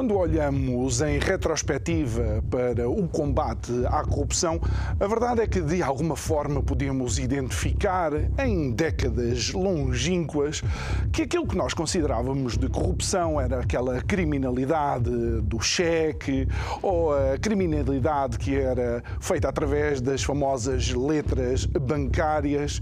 [0.00, 4.58] Quando olhamos em retrospectiva para o combate à corrupção,
[4.98, 8.10] a verdade é que de alguma forma podemos identificar
[8.42, 10.62] em décadas longínquas
[11.12, 15.10] que aquilo que nós considerávamos de corrupção era aquela criminalidade
[15.42, 16.48] do cheque
[16.80, 22.80] ou a criminalidade que era feita através das famosas letras bancárias.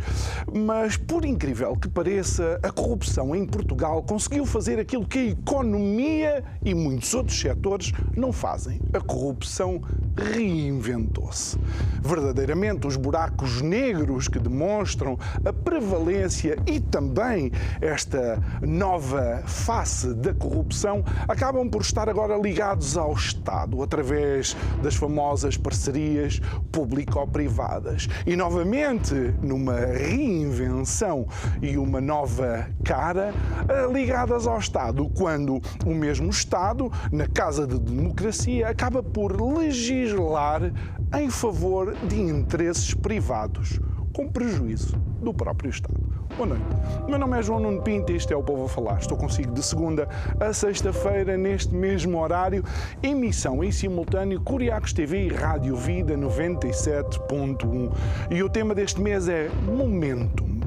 [0.55, 6.45] Mas, por incrível que pareça, a corrupção em Portugal conseguiu fazer aquilo que a economia
[6.65, 8.81] e muito muitos outros setores não fazem.
[8.93, 9.81] A corrupção
[10.17, 11.59] reinventou-se.
[12.03, 21.05] Verdadeiramente, os buracos negros que demonstram a prevalência e também esta nova face da corrupção
[21.29, 26.41] acabam por estar agora ligados ao Estado através das famosas parcerias
[26.73, 28.09] público-privadas.
[28.27, 31.27] E novamente, numa reinvenção
[31.63, 33.33] e uma nova cara
[33.69, 40.73] eh, ligadas ao Estado, quando o mesmo Estado na Casa de Democracia, acaba por legislar
[41.19, 43.81] em favor de interesses privados,
[44.15, 46.09] com prejuízo do próprio Estado.
[46.37, 46.65] Boa noite.
[47.09, 48.99] Meu nome é João Nuno Pinto e este é o Povo a Falar.
[48.99, 52.63] Estou consigo de segunda a sexta-feira, neste mesmo horário,
[53.03, 57.93] emissão em simultâneo Curiacos TV e Rádio Vida 97.1.
[58.31, 60.58] E o tema deste mês é Momento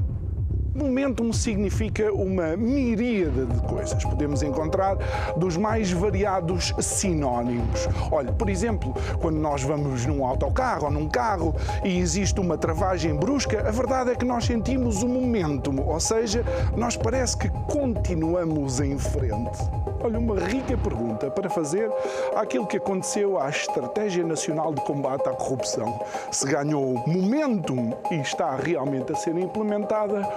[0.74, 4.02] Momentum significa uma miríade de coisas.
[4.04, 4.96] Podemos encontrar
[5.36, 7.86] dos mais variados sinónimos.
[8.10, 11.54] Olha, por exemplo, quando nós vamos num autocarro ou num carro
[11.84, 16.42] e existe uma travagem brusca, a verdade é que nós sentimos o momentum, ou seja,
[16.74, 19.58] nós parece que continuamos em frente.
[20.04, 21.88] Olha, uma rica pergunta para fazer
[22.34, 26.00] àquilo que aconteceu à Estratégia Nacional de Combate à Corrupção.
[26.32, 30.28] Se ganhou momentum e está realmente a ser implementada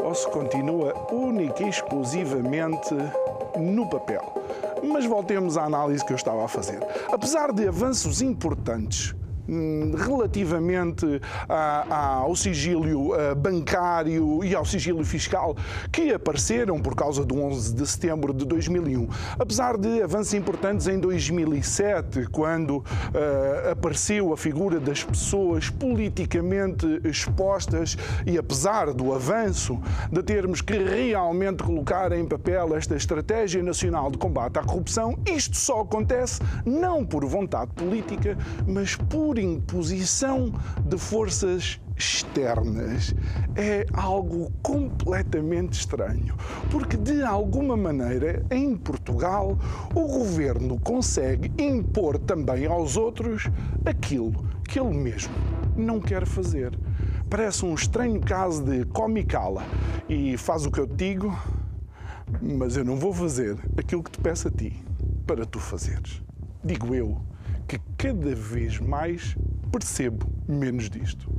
[0.00, 2.94] ou se continua única e exclusivamente
[3.56, 4.22] no papel.
[4.82, 6.80] Mas voltemos à análise que eu estava a fazer.
[7.10, 9.14] Apesar de avanços importantes
[9.46, 11.20] Hum, relativamente
[11.90, 15.54] ao sigílio uh, bancário e ao sigílio fiscal
[15.92, 19.06] que apareceram por causa do 11 de setembro de 2001.
[19.38, 22.84] Apesar de avanços importantes em 2007, quando uh,
[23.70, 29.78] apareceu a figura das pessoas politicamente expostas e apesar do avanço
[30.10, 35.56] de termos que realmente colocar em papel esta estratégia nacional de combate à corrupção, isto
[35.56, 40.52] só acontece não por vontade política, mas por por imposição
[40.86, 43.12] de forças externas
[43.56, 46.36] é algo completamente estranho,
[46.70, 49.58] porque de alguma maneira em Portugal
[49.92, 53.50] o governo consegue impor também aos outros
[53.84, 55.34] aquilo que ele mesmo
[55.76, 56.78] não quer fazer.
[57.28, 59.64] Parece um estranho caso de comicala
[60.08, 61.36] e faz o que eu te digo,
[62.40, 64.80] mas eu não vou fazer aquilo que te peço a ti
[65.26, 66.22] para tu fazeres.
[66.62, 67.33] Digo eu
[67.66, 69.36] que cada vez mais
[69.72, 71.33] percebo menos disto.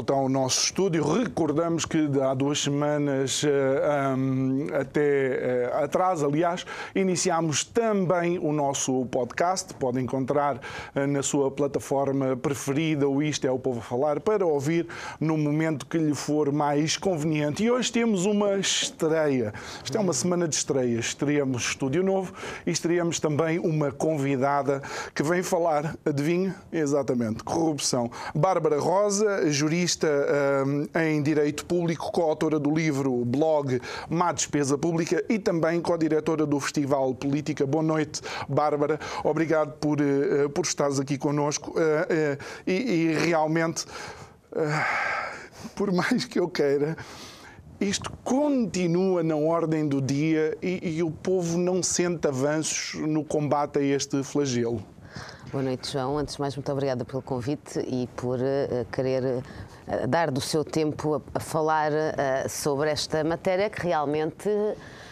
[0.00, 1.04] Volta ao nosso estúdio.
[1.04, 9.74] Recordamos que há duas semanas um, até uh, atrás, aliás, iniciámos também o nosso podcast.
[9.74, 14.46] Pode encontrar uh, na sua plataforma preferida o Isto é o Povo a Falar para
[14.46, 14.86] ouvir
[15.20, 17.62] no momento que lhe for mais conveniente.
[17.62, 19.52] E hoje temos uma estreia.
[19.84, 21.06] Isto é uma semana de estreias.
[21.06, 22.32] Estreamos estúdio novo
[22.66, 24.80] e estreamos também uma convidada
[25.14, 26.54] que vem falar, adivinha?
[26.72, 28.10] Exatamente, corrupção.
[28.34, 35.38] Bárbara Rosa, jurista um, em Direito Público, coautora do livro Blog Má Despesa Pública e
[35.38, 37.66] também co-diretora do Festival Política.
[37.66, 38.98] Boa noite, Bárbara.
[39.24, 41.70] Obrigado por, uh, por estares aqui connosco.
[41.70, 43.84] Uh, uh, e, e, realmente,
[45.74, 46.96] por mais que eu queira,
[47.80, 53.78] isto continua na ordem do dia e, e, o povo não sente avanços no combate
[53.78, 54.82] a este flagelo.
[55.50, 56.18] Boa noite, João.
[56.18, 59.42] Antes de mais, muito obrigada pelo convite e por uh, querer
[60.08, 64.48] dar do seu tempo a, a falar uh, sobre esta matéria que realmente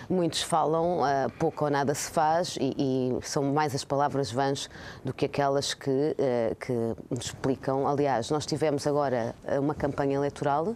[0.09, 4.71] muitos falam, uh, pouco ou nada se faz e, e, são mais as palavras vãs
[5.05, 6.73] do que aquelas que, uh, que
[7.11, 7.87] nos explicam.
[7.87, 10.75] Aliás, nós tivemos agora uma campanha eleitoral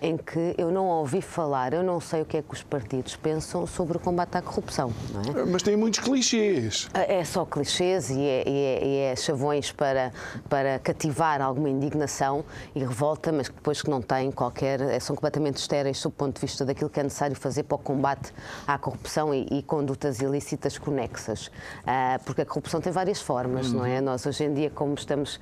[0.00, 3.16] em que eu não ouvi falar, eu não sei o que é que os partidos
[3.16, 4.92] pensam sobre o combate à corrupção.
[5.36, 5.44] É?
[5.44, 6.88] Mas tem muitos clichês.
[6.92, 10.12] É só clichês e é, e é, e é chavões para,
[10.48, 12.44] para cativar alguma indignação
[12.74, 14.80] e revolta, mas que depois que não têm qualquer.
[14.80, 17.76] É, são completamente estéreis sob o ponto de vista daquilo que é necessário fazer para
[17.76, 18.32] o combate
[18.66, 21.46] à corrupção e, e condutas ilícitas conexas.
[21.46, 23.98] Uh, porque a corrupção tem várias formas, não é?
[23.98, 24.04] Uhum.
[24.04, 25.38] Nós hoje em dia, como estamos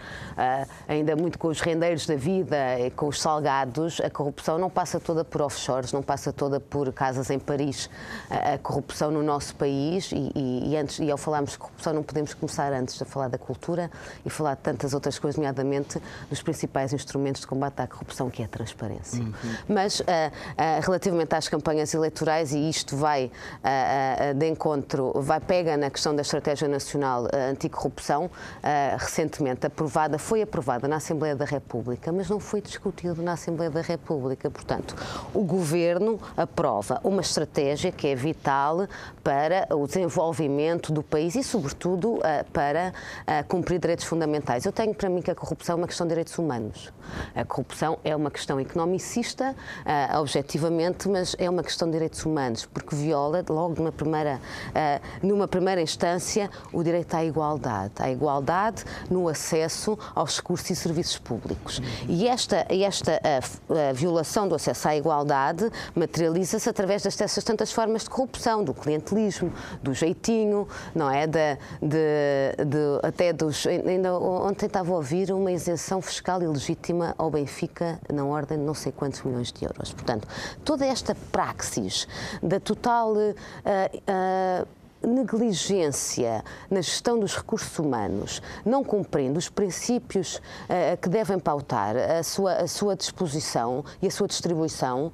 [0.86, 2.56] ainda muito com os rendeiros da vida,
[2.96, 7.31] com os salgados, a corrupção não passa toda por offshores, não passa toda por casas
[7.31, 7.88] em Paris.
[8.29, 11.93] A, a corrupção no nosso país, e, e, e, antes, e ao falarmos de corrupção,
[11.93, 13.88] não podemos começar antes a falar da cultura
[14.26, 18.43] e falar de tantas outras coisas, nomeadamente dos principais instrumentos de combate à corrupção, que
[18.43, 19.23] é a transparência.
[19.23, 19.32] Uhum.
[19.69, 20.05] Mas, uh, uh,
[20.82, 26.23] relativamente às campanhas eleitorais, e isto vai uh, de encontro, vai pega na questão da
[26.23, 28.29] Estratégia Nacional Anticorrupção,
[28.99, 33.81] recentemente aprovada, foi aprovada na Assembleia da República, mas não foi discutido na Assembleia da
[33.81, 34.50] República República.
[34.50, 34.96] Portanto,
[35.34, 38.87] o Governo aprova uma estratégia que é vital
[39.22, 42.94] para o desenvolvimento do país e, sobretudo, eh, para
[43.26, 44.64] eh, cumprir direitos fundamentais.
[44.64, 46.90] Eu tenho para mim que a corrupção é uma questão de direitos humanos.
[47.34, 49.55] A corrupção é uma questão economicista,
[50.14, 54.40] uh, objetivamente, mas é uma questão de direitos humanos, porque viola, logo numa primeira,
[55.22, 57.93] numa primeira instância, o direito à igualdade.
[57.99, 61.81] À igualdade no acesso aos recursos e serviços públicos.
[62.06, 63.20] E esta, esta
[63.98, 69.52] violação do acesso à igualdade materializa-se através destas tantas formas de corrupção, do clientelismo,
[69.82, 71.26] do jeitinho, não é?
[71.26, 73.66] De, de, de até dos.
[73.66, 78.74] Ainda ontem estava a ouvir uma isenção fiscal ilegítima ao Benfica na ordem de não
[78.74, 79.92] sei quantos milhões de euros.
[79.92, 80.28] Portanto,
[80.64, 82.06] toda esta praxis
[82.42, 83.12] da total.
[83.12, 83.34] Uh,
[84.64, 91.96] uh, negligência na gestão dos recursos humanos, não cumprindo os princípios uh, que devem pautar
[91.96, 95.12] a sua, a sua disposição e a sua distribuição, uh,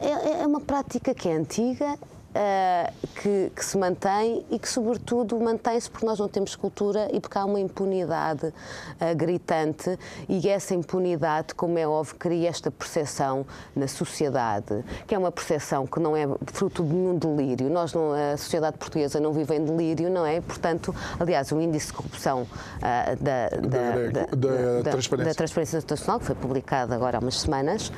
[0.00, 1.98] é, é, uma prática que é antiga
[2.32, 7.20] uh, que, que, se mantém e que, sobretudo, mantém-se porque nós não temos cultura e
[7.20, 9.98] porque há uma impunidade uh, gritante
[10.28, 15.86] e essa impunidade, como é óbvio, cria esta percepção na sociedade, que é uma percepção
[15.86, 17.68] que não é fruto de nenhum delírio.
[17.70, 20.40] Nós, não, a sociedade portuguesa não vive em delírio, não é?
[20.40, 25.32] Portanto, aliás, o índice de corrupção uh, da, da, da, da, transparência.
[25.32, 27.92] da Transparência Internacional, que foi publicado agora há umas semanas,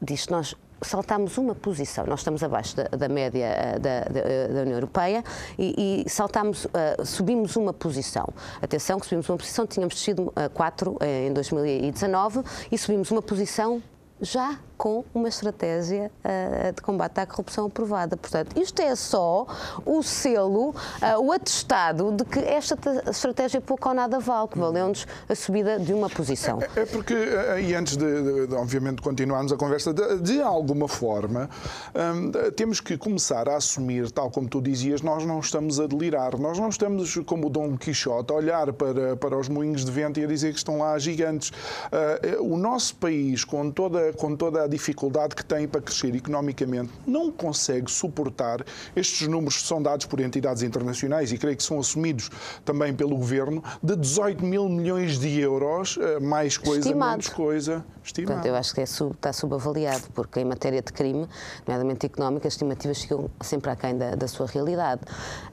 [0.00, 2.04] diz que nós saltámos uma posição.
[2.06, 5.24] Nós estamos abaixo da, da média eh, da, da, eh, da, União Europeia
[5.58, 8.28] e, e saltamos, uh, subimos uma posição.
[8.60, 13.22] Atenção que subimos uma posição, tínhamos descido uh, quatro uh, em 2019 e subimos uma
[13.22, 13.82] posição
[14.20, 18.16] já com uma estratégia uh, de combate à corrupção aprovada.
[18.16, 19.46] Portanto, isto é só
[19.86, 20.74] o selo, uh,
[21.20, 22.76] o atestado de que esta
[23.08, 26.58] estratégia pouco ou nada vale, que valeu-nos a subida de uma posição.
[26.60, 30.42] É, é porque, eh, e antes de, de, de, obviamente, continuarmos a conversa, de, de
[30.42, 31.48] alguma forma,
[31.94, 36.36] um, temos que começar a assumir, tal como tu dizias, nós não estamos a delirar,
[36.36, 40.18] nós não estamos como o Dom Quixote a olhar para, para os moinhos de vento
[40.18, 41.50] e a dizer que estão lá gigantes.
[41.50, 46.90] Uh, o nosso país, com toda, com toda a dificuldade que tem para crescer economicamente,
[47.06, 48.64] não consegue suportar
[48.96, 52.30] estes números que são dados por entidades internacionais e creio que são assumidos
[52.64, 57.10] também pelo governo, de 18 mil milhões de euros, eh, mais coisa, Estimado.
[57.12, 57.84] menos coisa.
[58.02, 58.32] Estimado.
[58.32, 61.28] Portanto, eu acho que é sub, está subavaliado, porque em matéria de crime,
[61.66, 65.02] nomeadamente económica, as estimativas ficam sempre aquém da, da sua realidade.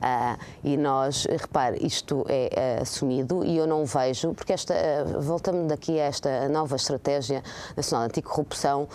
[0.02, 5.22] Ah, e nós, repare, isto é, é, assumido e eu não vejo, porque esta, uh,
[5.22, 7.44] voltamos daqui a esta nova estratégia
[7.76, 8.88] nacional anticorrupção,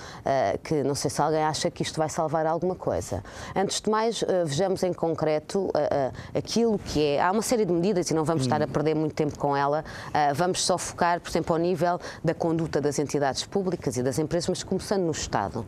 [0.62, 3.22] que não sei se alguém acha que isto vai salvar alguma coisa.
[3.54, 5.70] Antes de mais, uh, vejamos em concreto
[6.34, 7.22] aquilo que é.
[7.22, 8.46] Há uma série de medidas e não vamos hum.
[8.46, 9.84] estar a perder muito tempo com ela,
[10.34, 14.48] vamos só focar, por exemplo, ao nível da conduta das entidades públicas e das empresas,
[14.48, 15.64] mas começando no Estado.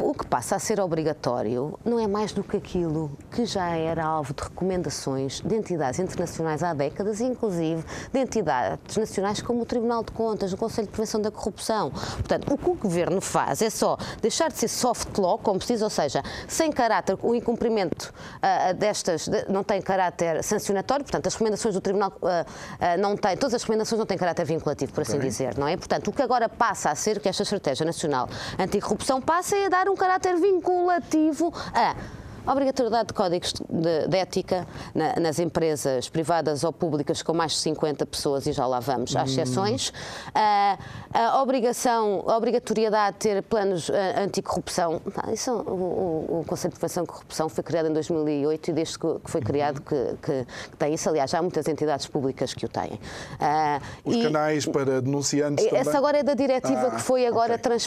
[0.00, 4.04] O que passa a ser obrigatório não é mais do que aquilo que já era
[4.04, 10.02] alvo de recomendações de entidades internacionais há décadas, inclusive de entidades nacionais como o Tribunal
[10.02, 11.90] de Contas, o Conselho de Prevenção da Corrupção.
[11.90, 15.72] Portanto, o que o Governo faz é só deixar de ser soft law, como se
[15.72, 21.26] diz, ou seja, sem caráter, o incumprimento uh, destas de, não tem caráter sancionatório, portanto,
[21.26, 25.02] as recomendações do Tribunal uh, não têm, todas as recomendações não têm caráter vinculativo, por
[25.02, 25.28] assim okay.
[25.28, 25.76] dizer, não é?
[25.76, 29.88] Portanto, o que agora passa a ser que esta Estratégia Nacional Anticorrupção passa a dar
[29.88, 36.72] um caráter vinculativo a obrigatoriedade de códigos de, de ética na, nas empresas privadas ou
[36.72, 39.88] públicas com mais de 50 pessoas, e já lá vamos, há exceções.
[39.88, 40.78] Uh,
[41.12, 45.00] a obrigação, a obrigatoriedade de ter planos uh, anticorrupção.
[45.32, 48.72] Isso, é o, o, o, conceito de prevenção de corrupção foi criado em 2008 e
[48.72, 51.08] desde que, foi criado que, que, que, tem isso.
[51.08, 52.92] Aliás, já há muitas entidades públicas que o têm.
[52.92, 55.96] Uh, Os e, canais para denunciantes Essa também?
[55.96, 57.78] agora é da diretiva que foi agora okay.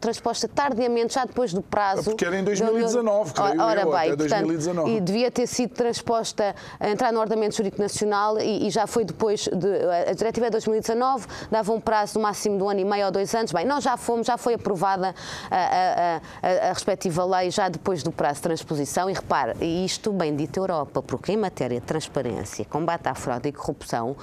[0.00, 2.10] transposta tardiamente, já depois do prazo.
[2.10, 4.74] Porque era em 2019, creio ora, eu, bem, até 2019.
[4.74, 8.86] Portanto, e devia ter sido transposta, a entrar no ordenamento jurídico nacional e, e, já
[8.86, 12.80] foi depois, de, a diretiva é 2019, dava um prazo no máximo de um ano
[12.80, 13.52] e meio ou dois anos.
[13.52, 15.14] Bem, nós já fomos, já foi aprovada
[15.50, 20.12] a, a, a, a respectiva lei já depois do prazo de transposição e repare, isto
[20.12, 24.16] bem dito Europa, porque em matéria de transparência, combate à fraude e corrupção,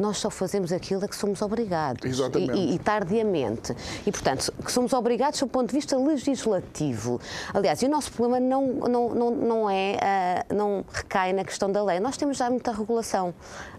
[0.00, 2.04] nós só fazemos aquilo a que somos obrigados.
[2.04, 2.58] Exatamente.
[2.58, 3.76] E, e, tardiamente.
[4.06, 7.20] E, portanto, que somos obrigados do ponto de vista legislativo.
[7.52, 11.70] Aliás, e o nosso problema não, não, não, não é, uh, não recai na questão
[11.70, 12.00] da lei.
[12.00, 13.34] Nós temos já muita regulação.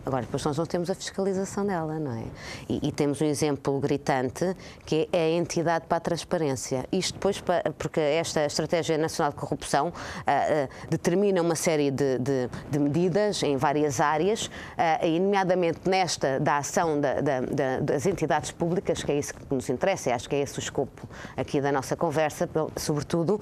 [0.06, 2.24] Agora, depois nós não temos a fiscalização dela, não é?
[2.70, 6.86] E, e temos um exemplo gritante que é a entidade para a transparência.
[6.92, 7.42] Isto depois,
[7.78, 13.44] porque esta Estratégia Nacional de Corrupção uh, uh, determina uma série de, de, de, medidas
[13.44, 19.04] em várias áreas, uh, e nomeadamente nesta da ação da, da, da, das entidades públicas,
[19.04, 21.72] que é isso que nos interessa, e acho que é esse o escopo aqui da
[21.72, 23.40] nossa conversa, sobretudo,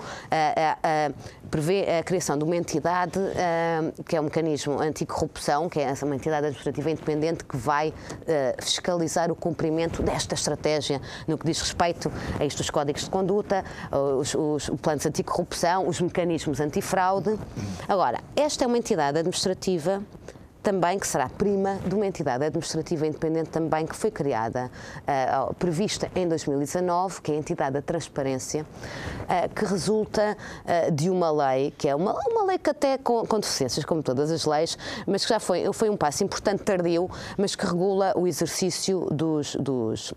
[1.50, 3.20] prevê a criação de uma entidade
[4.06, 7.94] que é um mecanismo anticorrupção, que é uma entidade administrativa independente que vai uh,
[8.64, 13.64] fiscalizar o cumprimento desta estratégia no que diz respeito a isto, os códigos de conduta,
[13.92, 17.38] os, os planos anticorrupção, os mecanismos antifraude.
[17.88, 20.02] Agora, esta é uma entidade administrativa
[20.62, 24.70] também que será prima de uma entidade administrativa independente também que foi criada,
[25.02, 31.10] uh, prevista em 2019, que é a entidade da transparência, uh, que resulta uh, de
[31.10, 34.46] uma lei, que é uma, uma lei que até com, com deficiências, como todas as
[34.46, 39.08] leis, mas que já foi, foi um passo importante tardio, mas que regula o exercício
[39.12, 40.14] dos, dos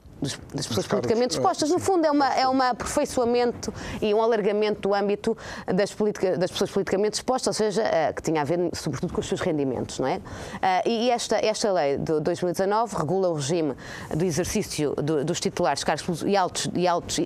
[0.55, 1.71] das pessoas politicamente dispostas.
[1.71, 5.37] No fundo, é, uma, é um aperfeiçoamento e um alargamento do âmbito
[5.67, 7.83] das, politica, das pessoas politicamente dispostas, ou seja,
[8.14, 10.17] que tinha a ver, sobretudo, com os seus rendimentos, não é?
[10.17, 13.75] Uh, e esta, esta lei de 2019 regula o regime
[14.14, 17.21] do exercício do, dos titulares de cargos e altos, e altos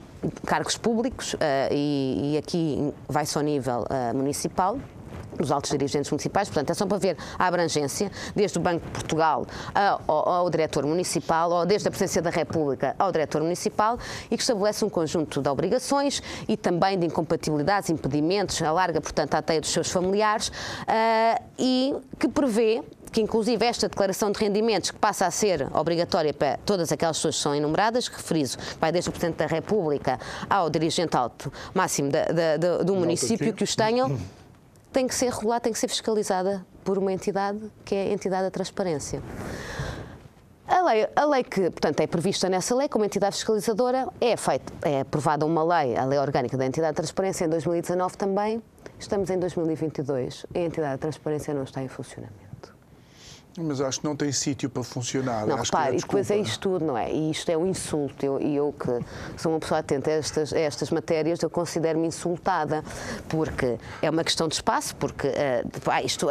[0.47, 1.39] cargos públicos, uh,
[1.71, 3.85] e, e, aqui vai-se ao nível
[4.15, 4.79] municipal
[5.37, 8.93] dos altos dirigentes municipais, portanto, é só para ver a abrangência, desde o Banco de
[8.93, 13.99] Portugal ao, ao diretor municipal, ou desde a Presidência da República ao diretor municipal,
[14.31, 19.43] e que estabelece um conjunto de obrigações e também de incompatibilidades, impedimentos, alarga, portanto, a
[19.43, 22.83] teia dos seus familiares, uh, e que prevê
[23.17, 27.37] que inclusive esta declaração de rendimentos, que passa a ser obrigatória para todas aquelas pessoas
[27.37, 32.11] que são enumeradas, que referizo, vai desde o Presidente da República ao dirigente alto máximo
[32.11, 34.19] da, da, da, do município que os tenham,
[34.97, 38.45] tem que ser regulada, tem que ser fiscalizada por uma entidade que é a entidade
[38.45, 39.23] da transparência.
[40.67, 44.73] A lei, a lei, que, portanto, é prevista nessa lei como entidade fiscalizadora é feita,
[44.81, 48.63] é aprovada uma lei, a lei orgânica da entidade de transparência em 2019 também.
[48.99, 52.46] Estamos em 2022 e a entidade de transparência não está em funcionamento.
[53.59, 55.47] Mas acho que não tem sítio para funcionar.
[55.47, 57.13] Não, acho repare, é e depois é isto tudo, não é?
[57.13, 58.25] E isto é um insulto.
[58.25, 62.07] E eu, eu, que sou uma pessoa atenta a estas, a estas matérias, eu considero-me
[62.07, 62.85] insultada,
[63.29, 66.31] porque é uma questão de espaço, porque uh, isto, uh,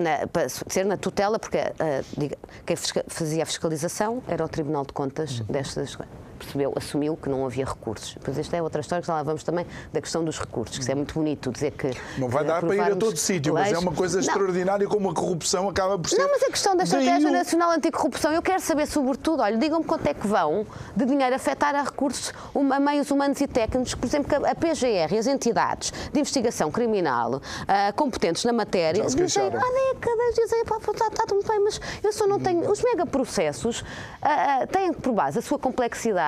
[0.00, 2.76] na, para ser na tutela, porque uh, diga, quem
[3.08, 5.46] fazia a fiscalização era o Tribunal de Contas uhum.
[5.46, 5.96] destas
[6.36, 8.14] percebeu, assumiu que não havia recursos.
[8.14, 10.82] Depois esta é outra história que já lá vamos também da questão dos recursos, que
[10.82, 11.90] isso é muito bonito dizer que...
[12.18, 15.14] Não vai dar para ir a todo sítio, mas é uma coisa extraordinária como a
[15.14, 16.18] corrupção acaba por ser...
[16.18, 20.06] Não, mas a questão da Estratégia Nacional Anticorrupção, eu quero saber sobretudo, olha, digam-me quanto
[20.06, 24.28] é que vão de dinheiro afetar a recursos, a meios humanos e técnicos, por exemplo,
[24.28, 27.40] que a PGR e as entidades de investigação criminal uh,
[27.94, 32.26] competentes na matéria dizem há décadas, dizem, pá, está, está tudo bem, mas eu só
[32.26, 32.70] não tenho...
[32.70, 36.25] Os megaprocessos uh, têm por base a sua complexidade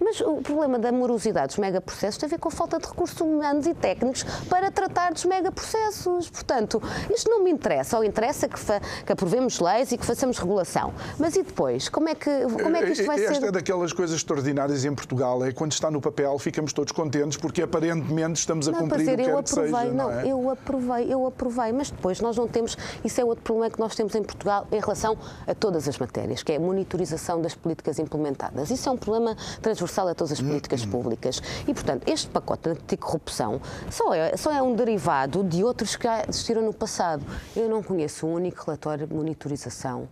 [0.00, 3.20] mas o problema da morosidade dos megaprocessos tem a ver com a falta de recursos
[3.20, 6.30] humanos e técnicos para tratar dos megaprocessos.
[6.30, 6.82] Portanto,
[7.14, 7.96] isto não me interessa.
[7.96, 8.56] Ou interessa que,
[9.04, 10.92] que aprovemos leis e que façamos regulação.
[11.18, 11.88] Mas e depois?
[11.88, 12.30] Como é que,
[12.62, 13.34] como é que isto vai Esta ser?
[13.34, 15.44] Esta é daquelas coisas extraordinárias em Portugal.
[15.44, 19.14] É quando está no papel ficamos todos contentes porque aparentemente estamos a não, cumprir dizer,
[19.14, 19.84] o que eu quer que seja.
[19.84, 20.26] Não, não é?
[20.26, 21.72] eu aprovei, eu aprovei.
[21.72, 22.76] Mas depois nós não temos...
[23.04, 25.16] Isso é outro problema que nós temos em Portugal em relação
[25.46, 28.70] a todas as matérias, que é a monitorização das políticas implementadas.
[28.70, 30.90] Isso é um problema transversal a todas as políticas uhum.
[30.90, 31.42] públicas.
[31.66, 36.24] E, portanto, este pacote anticorrupção só é, só é um derivado de outros que já
[36.28, 37.24] existiram no passado.
[37.54, 40.08] Eu não conheço um único relatório de monitorização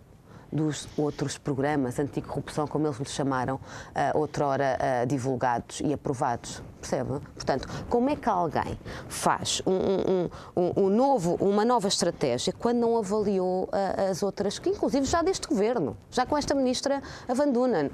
[0.53, 6.63] dos outros programas anticorrupção, como eles lhe chamaram, uh, outrora uh, divulgados e aprovados.
[6.81, 7.21] Percebe?
[7.35, 12.97] Portanto, como é que alguém faz um, um, um, novo, uma nova estratégia quando não
[12.97, 17.91] avaliou uh, as outras, que inclusive já deste governo, já com esta ministra Avandunan?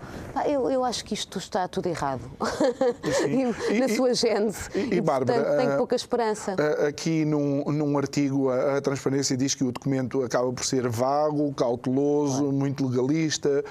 [0.46, 2.22] Eu, eu acho que isto está tudo errado
[3.26, 4.68] e, na sua gênese.
[4.74, 6.54] E, e, e Bárbara, portanto, tenho uh, pouca esperança.
[6.54, 10.88] Uh, aqui num, num artigo, a, a, Transparência diz que o documento acaba por ser
[10.88, 12.52] vago, cauteloso, claro.
[12.52, 13.64] muito legalista,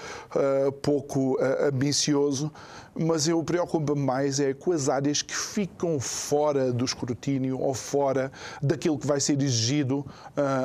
[0.81, 2.51] pouco ambicioso
[2.95, 8.31] mas eu preocupo-me mais é com as áreas que ficam fora do escrutínio ou fora
[8.61, 10.05] daquilo que vai ser exigido uh,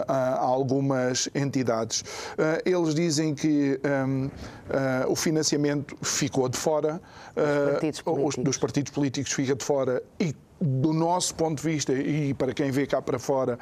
[0.07, 2.01] a algumas entidades.
[2.01, 4.31] Uh, eles dizem que um, uh,
[5.11, 7.01] o financiamento ficou de fora,
[7.35, 12.35] dos partidos, dos partidos políticos fica de fora e do nosso ponto de vista e
[12.35, 13.57] para quem vê cá para fora,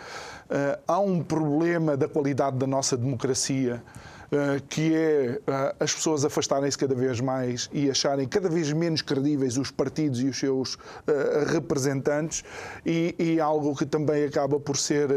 [0.89, 3.83] há um problema da qualidade da nossa democracia.
[4.31, 9.01] Eh, que é eh, as pessoas afastarem-se cada vez mais e acharem cada vez menos
[9.01, 12.43] credíveis os partidos e os seus eh, representantes,
[12.85, 15.09] e, e algo que também acaba por ser,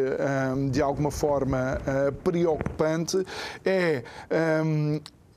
[0.72, 1.80] de alguma forma,
[2.24, 3.26] preocupante
[3.66, 4.04] é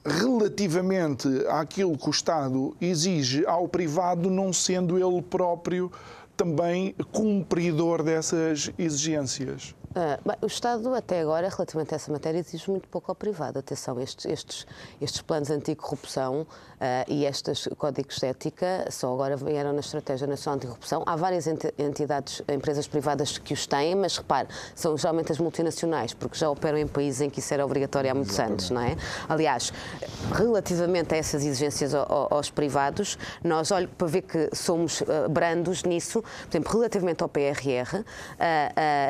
[0.04, 5.90] relativamente àquilo que o Estado exige ao privado, não sendo ele próprio
[6.36, 9.74] também cumpridor dessas exigências.
[9.92, 13.58] Uh, bem, o Estado, até agora, relativamente a essa matéria, exige muito pouco ao privado.
[13.58, 14.66] Atenção, estes, estes,
[14.98, 16.46] estes planos anticorrupção
[17.08, 21.02] e estes códigos de ética só agora vieram na Estratégia Nacional Anticorrupção.
[21.06, 26.36] Há várias entidades, empresas privadas que os têm, mas repare, são geralmente as multinacionais, porque
[26.36, 28.64] já operam em países em que isso era obrigatório há muitos Exatamente.
[28.64, 28.96] anos, não é?
[29.28, 29.72] Aliás,
[30.32, 36.22] relativamente a essas exigências aos privados, nós, olho para ver que somos uh, brandos nisso,
[36.22, 38.04] por exemplo, relativamente ao PRR,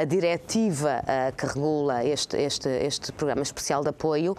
[0.00, 4.36] a diretiva diretiva uh, que regula este, este, este programa especial de apoio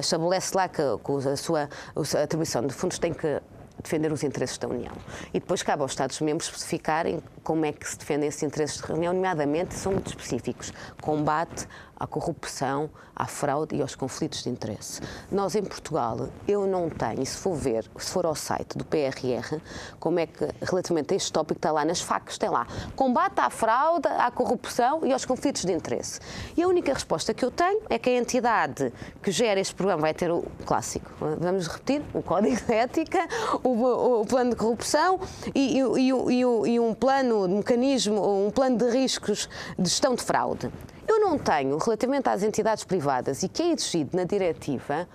[0.00, 3.40] estabelece lá que, que a sua a atribuição de fundos tem que
[3.82, 4.92] defender os interesses da União.
[5.32, 9.12] E depois cabe aos Estados-membros especificarem como é que se defendem esses interesses da União,
[9.12, 10.72] nomeadamente são muito específicos.
[11.00, 11.66] Combate
[11.96, 15.00] à corrupção, à fraude e aos conflitos de interesse.
[15.32, 19.60] Nós em Portugal, eu não tenho, se for ver, se for ao site do PRR,
[19.98, 23.48] como é que relativamente a este tópico está lá nas facas, tem lá combate à
[23.48, 26.20] fraude, à corrupção e aos conflitos de interesse.
[26.56, 28.92] E a única resposta que eu tenho é que a entidade
[29.22, 33.26] que gera este programa vai ter o clássico, vamos repetir, o código de ética,
[33.62, 35.18] o, o plano de corrupção
[35.54, 40.22] e, e, e, e um plano de mecanismo, um plano de riscos de gestão de
[40.22, 40.70] fraude.
[41.16, 45.08] Eu não tenho, relativamente às entidades privadas e que é exigido na diretiva,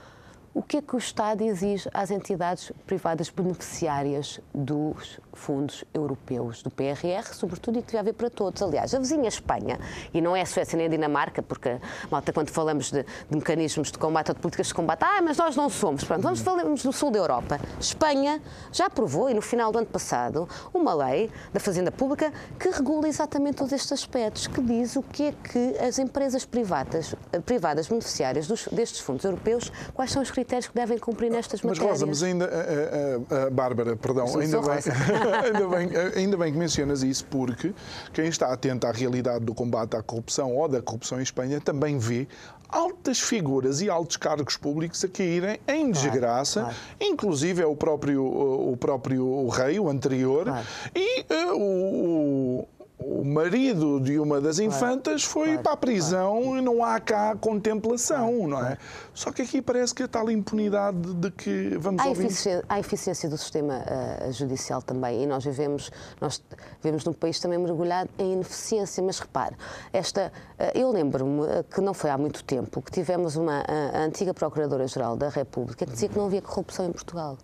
[0.52, 6.70] o que é que o Estado exige às entidades privadas beneficiárias dos fundos europeus, do
[6.70, 8.62] PRR, sobretudo, e que deve haver para todos.
[8.62, 9.80] Aliás, a vizinha Espanha,
[10.14, 13.92] e não é a Suécia nem a Dinamarca, porque, malta, quando falamos de, de mecanismos
[13.92, 16.04] de combate ou de políticas de combate, ah, mas nós não somos.
[16.04, 17.60] Pronto, vamos falamos do sul da Europa.
[17.80, 18.42] Espanha
[18.72, 23.08] já aprovou, e no final do ano passado, uma lei da Fazenda Pública que regula
[23.08, 27.16] exatamente todos estes aspectos, que diz o que é que as empresas privadas,
[27.46, 31.78] privadas beneficiárias dos, destes fundos europeus, quais são os critérios que devem cumprir nestas mas,
[31.78, 32.02] matérias.
[32.02, 34.80] Rosa, mas ainda, a, a, a Bárbara, perdão, ainda bem,
[35.46, 37.74] ainda, bem, ainda bem que mencionas isso, porque
[38.14, 41.98] quem está atento à realidade do combate à corrupção ou da corrupção em Espanha também
[41.98, 42.28] vê
[42.72, 46.96] altas figuras e altos cargos públicos a caírem em desgraça, claro, claro.
[47.14, 50.66] inclusive é o próprio, o próprio rei, o anterior, claro.
[50.96, 52.68] e uh, o,
[53.04, 56.58] o marido de uma das infantas foi claro, para a prisão claro.
[56.58, 58.78] e não há cá contemplação, claro, não é?
[59.14, 62.26] Só que aqui parece que a tal impunidade de que vamos há ouvir...
[62.26, 66.42] Eficiência, há eficiência do sistema uh, judicial também e nós vivemos, nós
[66.82, 69.56] vivemos num país também mergulhado em ineficiência, mas repare,
[69.92, 74.04] esta, uh, eu lembro-me que não foi há muito tempo que tivemos uma a, a
[74.04, 77.38] antiga Procuradora-Geral da República que dizia que não havia corrupção em Portugal.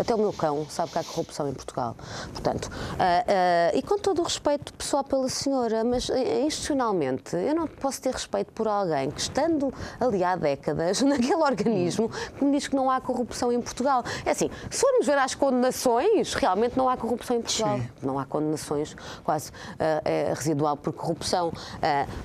[0.00, 1.94] Até o meu cão sabe que há corrupção em Portugal.
[2.32, 7.54] Portanto, uh, uh, e com todo o respeito pessoal pela senhora, mas eh, institucionalmente eu
[7.54, 12.52] não posso ter respeito por alguém que, estando ali há décadas naquele organismo, que me
[12.52, 14.02] diz que não há corrupção em Portugal.
[14.24, 17.76] É assim, se formos ver as condenações, realmente não há corrupção em Portugal.
[17.76, 17.88] Sim.
[18.02, 21.52] Não há condenações quase uh, é residual por corrupção.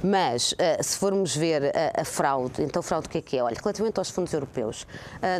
[0.01, 3.43] mas se formos ver a fraude, então fraude o que é que é?
[3.43, 4.87] Olha, relativamente aos fundos europeus,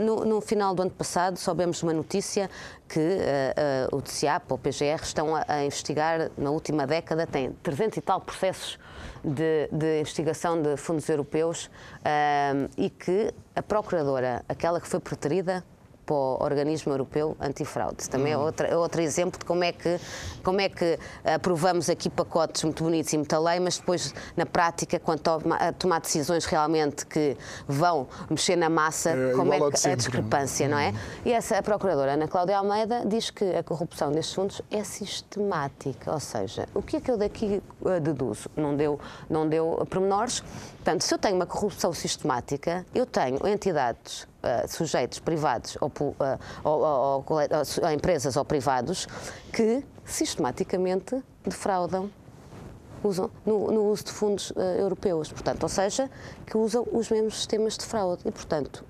[0.01, 2.49] no, no final do ano passado soubemos uma notícia notícia
[2.89, 7.27] que uh, uh, o TCAP ou o PGR estão a, a, investigar, na última década,
[7.27, 8.79] tem 300 e tal processos
[9.23, 15.63] de, de investigação de fundos europeus uh, e que a Procuradora, aquela que foi preterida,
[16.05, 18.09] para o Organismo Europeu Antifraude.
[18.09, 19.99] Também é, outra, é outro exemplo de como é, que,
[20.43, 24.99] como é que aprovamos aqui pacotes muito bonitos e muita lei, mas depois, na prática,
[24.99, 25.21] quando
[25.59, 27.35] a tomar decisões realmente que
[27.67, 30.93] vão mexer na massa, é, como é que, a discrepância, não é?
[31.25, 36.11] E essa a Procuradora Ana Cláudia Almeida diz que a corrupção destes fundos é sistemática,
[36.11, 38.49] ou seja, o que é que eu daqui uh, deduzo?
[38.55, 40.41] Não deu, não deu pormenores.
[40.75, 44.27] Portanto, se eu tenho uma corrupção sistemática, eu tenho entidades,
[44.67, 46.15] sujeitos privados ou, uh,
[46.63, 49.07] ou, ou, ou, empresas ou privados
[49.51, 52.09] que sistematicamente defraudam
[53.03, 56.09] usam no, no uso de fundos uh, europeus, portanto, ou seja,
[56.45, 58.23] que usam os mesmos sistemas de fraude.
[58.25, 58.83] E, portanto,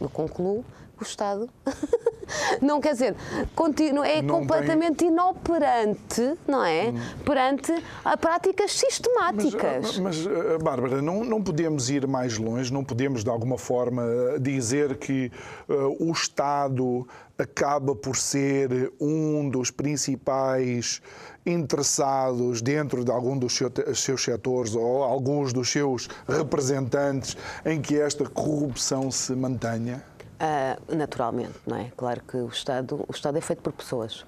[0.00, 0.64] eu concluo
[1.00, 1.48] o Estado
[2.60, 3.16] não quer dizer,
[3.54, 5.08] continua, é não completamente tem...
[5.08, 6.88] inoperante, não é?
[6.88, 7.00] Hum.
[7.24, 7.72] Perante
[8.04, 9.98] a práticas sistemáticas.
[9.98, 14.02] Mas, mas eh, Bárbara, não, não podemos ir mais longe, não podemos de alguma forma
[14.40, 15.30] dizer que
[15.68, 17.06] uh, o Estado
[17.38, 21.02] acaba por ser um dos principais
[21.44, 23.58] interessados dentro de algum dos
[23.94, 30.04] seus setores ou alguns dos seus representantes em que esta corrupção se mantenha?
[30.42, 31.92] Uh, naturalmente, não é?
[31.96, 34.26] Claro que o Estado, o Estado é feito por pessoas.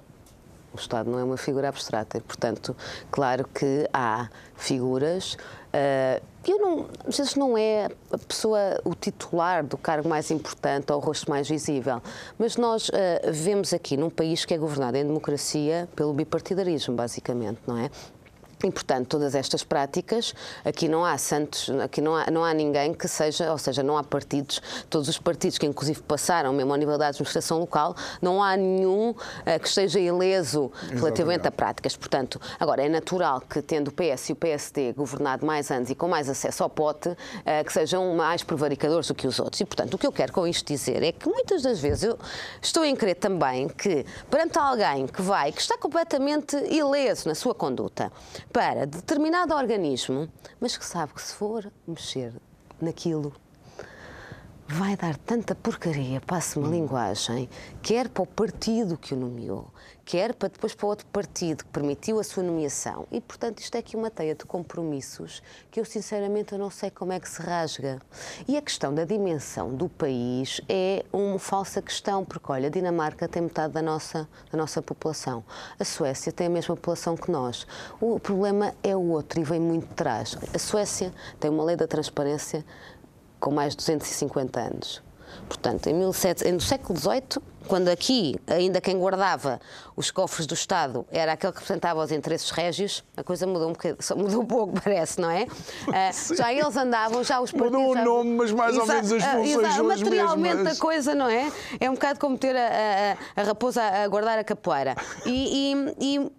[0.73, 2.21] O Estado não é uma figura abstrata.
[2.21, 2.73] Portanto,
[3.11, 5.33] claro que há figuras.
[5.33, 10.89] Uh, eu não, às vezes não é a pessoa, o titular do cargo mais importante
[10.91, 12.01] ou o rosto mais visível,
[12.37, 12.93] mas nós uh,
[13.31, 17.89] vemos aqui num país que é governado em democracia pelo bipartidarismo, basicamente, não é?
[18.65, 22.95] E, portanto, todas estas práticas, aqui não há santos, aqui não há, não há ninguém
[22.95, 26.77] que seja, ou seja, não há partidos, todos os partidos que inclusive passaram mesmo ao
[26.77, 29.15] nível da administração local, não há nenhum uh,
[29.61, 31.95] que esteja ileso relativamente a práticas.
[31.95, 35.95] Portanto, agora é natural que, tendo o PS e o PSD governado mais anos e
[35.95, 37.15] com mais acesso ao pote, uh,
[37.63, 39.61] que sejam mais prevaricadores do que os outros.
[39.61, 42.17] E, portanto, o que eu quero com isto dizer é que muitas das vezes eu
[42.59, 47.53] estou em crer também que, perante alguém que vai, que está completamente ileso na sua
[47.53, 48.11] conduta,
[48.55, 50.29] para determinado organismo,
[50.61, 52.31] mas que sabe que se for mexer
[52.79, 53.33] naquilo
[54.67, 57.47] vai dar tanta porcaria, passe-me a linguagem,
[57.83, 59.71] quer para o partido que o nomeou,
[60.03, 63.07] quer para depois para outro partido que permitiu a sua nomeação.
[63.11, 66.89] E, portanto, isto é aqui uma teia de compromissos que eu, sinceramente, eu não sei
[66.89, 68.01] como é que se rasga.
[68.47, 73.27] E a questão da dimensão do país é uma falsa questão, porque, olha, a Dinamarca
[73.27, 75.43] tem metade da nossa, da nossa população.
[75.79, 77.67] A Suécia tem a mesma população que nós.
[78.01, 80.35] O problema é o outro e vem muito de trás.
[80.53, 82.65] A Suécia tem uma lei da transparência
[83.45, 85.03] com mais de 250 anos.
[85.47, 89.59] Portanto, em 17, no século XVIII, quando aqui ainda quem guardava
[89.95, 93.73] os cofres do Estado era aquele que representava os interesses régios, a coisa mudou um,
[93.73, 95.43] bocadinho, mudou um pouco, parece, não é?
[95.43, 97.79] Uh, já eles andavam, já os partidos...
[97.79, 100.77] Mudou o nome, mas mais ou menos as funções uh, são Materialmente mesmas.
[100.77, 101.51] a coisa, não é?
[101.79, 104.95] É um bocado como ter a, a, a raposa a guardar a capoeira.
[105.23, 106.31] e, e, e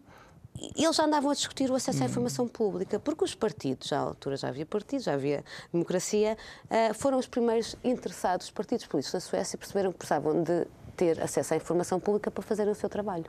[0.76, 4.36] eles já andavam a discutir o acesso à informação pública, porque os partidos, à altura
[4.36, 9.20] já havia partidos, já havia democracia, uh, foram os primeiros interessados, os partidos políticos da
[9.20, 10.66] Suécia perceberam que precisavam de
[10.96, 13.26] ter acesso à informação pública para fazerem o seu trabalho.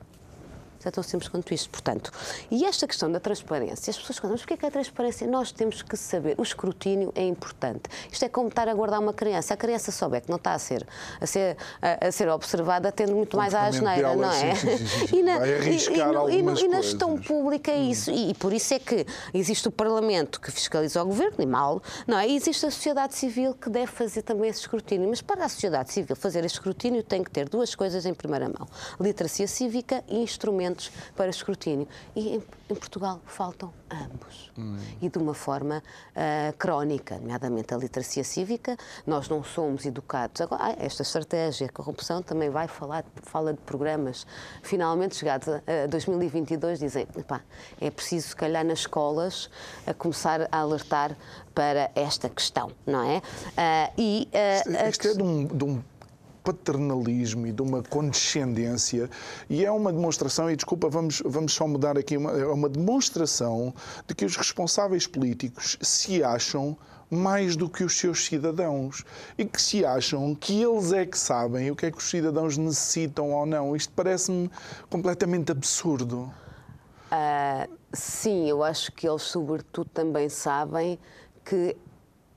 [0.84, 2.12] É tão simples quanto isto, portanto.
[2.50, 5.26] E esta questão da transparência, as pessoas perguntam, mas é que a transparência?
[5.26, 7.82] Nós temos que saber, o escrutínio é importante.
[8.10, 9.54] Isto é como estar a guardar uma criança.
[9.54, 10.86] A criança souber que não está a ser,
[11.20, 14.54] a ser, a, a ser observada, tendo muito mais à asneira, não é?
[14.54, 18.10] Sim, sim, sim, e, na, e, e, e, na gestão pública é isso.
[18.10, 22.18] E, por isso é que existe o Parlamento que fiscaliza o governo, e mal, não
[22.18, 22.28] é?
[22.28, 25.08] E existe a sociedade civil que deve fazer também esse escrutínio.
[25.08, 28.46] Mas para a sociedade civil fazer esse escrutínio tem que ter duas coisas em primeira
[28.48, 28.68] mão:
[29.00, 30.67] literacia cívica e instrumentos
[31.16, 31.86] para escrutínio.
[32.14, 34.50] E em, em Portugal faltam ambos.
[34.58, 34.76] Hum.
[35.00, 38.76] E de uma forma uh, crónica, nomeadamente a literacia cívica.
[39.06, 40.40] Nós não somos educados.
[40.40, 44.26] Agora, esta estratégia, a corrupção, também vai falar, fala de programas.
[44.62, 47.06] Finalmente, chegados a 2022, dizem,
[47.80, 49.50] é preciso, se calhar, nas escolas,
[49.86, 51.16] a começar a alertar
[51.54, 53.18] para esta questão, não é?
[53.18, 55.82] Uh, e, uh, isto, isto é de um, de um
[56.48, 59.10] paternalismo e de uma condescendência
[59.50, 63.74] e é uma demonstração, e desculpa, vamos, vamos só mudar aqui, uma, é uma demonstração
[64.06, 66.74] de que os responsáveis políticos se acham
[67.10, 69.04] mais do que os seus cidadãos
[69.36, 72.56] e que se acham que eles é que sabem o que é que os cidadãos
[72.56, 73.76] necessitam ou não.
[73.76, 74.50] Isto parece-me
[74.88, 76.32] completamente absurdo.
[77.10, 80.98] Uh, sim, eu acho que eles, sobretudo, também sabem
[81.44, 81.76] que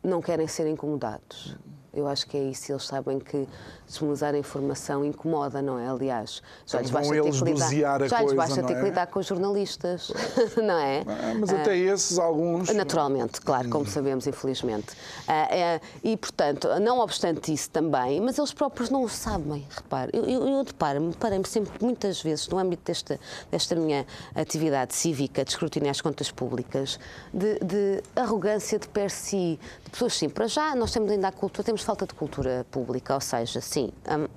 [0.04, 1.58] não querem ser incomodados.
[1.94, 2.72] Eu acho que é isso.
[2.72, 3.48] Eles sabem que
[3.92, 5.88] desmonizar a informação incomoda, não é?
[5.88, 8.76] Aliás, já lhes basta ter que lidar, já lhes basta ter é?
[8.76, 10.12] que lidar com os jornalistas,
[10.58, 11.04] não é?
[11.08, 12.74] Ah, mas até esses, alguns.
[12.74, 14.94] Naturalmente, claro, como sabemos, infelizmente.
[15.28, 20.12] Uh, e, portanto, não obstante isso também, mas eles próprios não o sabem, repare.
[20.14, 25.44] Eu, eu, eu deparo-me, deparei-me sempre, muitas vezes, no âmbito desta, desta minha atividade cívica,
[25.44, 27.00] de escrutínio às contas públicas,
[27.34, 30.30] de, de arrogância de per si, de pessoas sim.
[30.30, 33.81] Para já, nós temos ainda a cultura, temos falta de cultura pública, ou seja, sim,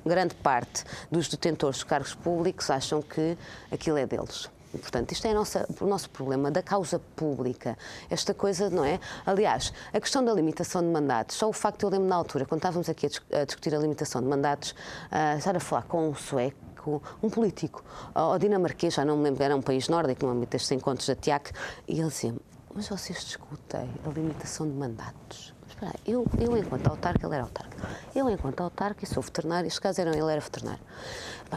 [0.05, 3.37] grande parte dos detentores de cargos públicos acham que
[3.71, 4.49] aquilo é deles.
[4.75, 7.79] E, portanto, isto é nossa, o nosso problema da causa pública.
[8.11, 8.99] Esta coisa, não é?
[9.25, 12.59] Aliás, a questão da limitação de mandatos, só o facto eu lembro na altura, quando
[12.59, 17.01] estávamos aqui a discutir a limitação de mandatos, uh, estar a falar com um sueco,
[17.23, 20.73] um político, ou dinamarquês, já não me lembro, era um país nórdico, no âmbito destes
[20.73, 21.53] encontros da TIAC,
[21.89, 22.35] e ele dizia
[22.75, 25.54] mas vocês discutem a limitação de mandatos.
[25.69, 27.77] Espera eu, eu enquanto autarca, ele era autarca.
[28.15, 30.83] Eu enquanto autarca e sou veterinário, este caso era, ele era veterinário.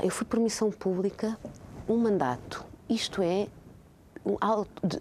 [0.02, 1.38] Eu fui por missão pública,
[1.88, 2.66] um mandato.
[2.90, 3.48] Isto é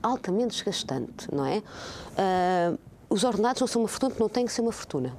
[0.03, 1.59] altamente desgastante, não é?
[1.59, 5.12] Uh, os ordenados não são uma fortuna, não têm que ser uma fortuna.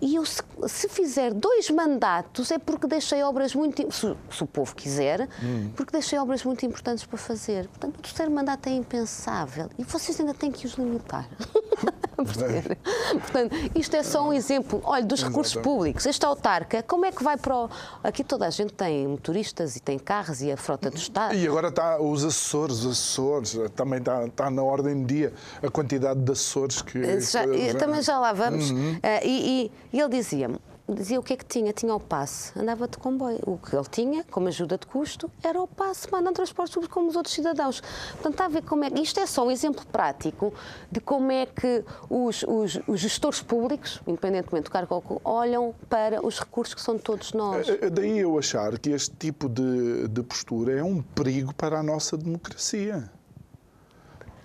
[0.00, 3.90] E eu, se, se, fizer dois mandatos, é porque deixei obras muito.
[3.92, 5.70] Se, se o povo quiser, hum.
[5.74, 7.68] porque deixei obras muito importantes para fazer.
[7.68, 9.70] Portanto, o terceiro mandato é impensável.
[9.78, 11.28] E vocês ainda têm que os limitar.
[12.16, 14.80] Portanto, isto é só um exemplo.
[14.84, 16.06] Olha, dos recursos públicos.
[16.06, 17.70] Este autarca, como é que vai para o.
[18.02, 21.34] Aqui toda a gente tem motoristas e tem carros e a frota do Estado.
[21.34, 25.70] E agora está os assessores, os assessores, também está, está na ordem do dia a
[25.70, 27.20] quantidade de assessores que.
[27.20, 27.44] Já...
[27.78, 28.70] Também já lá vamos.
[28.70, 28.92] Uhum.
[28.94, 31.72] Uh, e, e ele dizia-me: dizia o que é que tinha.
[31.72, 33.38] Tinha o passe, andava de comboio.
[33.46, 37.08] O que ele tinha, como ajuda de custo, era o passe, mandando transporte público como
[37.08, 37.80] os outros cidadãos.
[38.12, 40.52] Portanto, está a ver como é Isto é só um exemplo prático
[40.90, 46.38] de como é que os, os, os gestores públicos, independentemente do cargo, olham para os
[46.38, 47.68] recursos que são todos nós.
[47.68, 51.78] É, é, daí eu achar que este tipo de, de postura é um perigo para
[51.78, 53.10] a nossa democracia.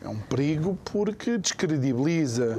[0.04, 2.56] É um perigo porque descredibiliza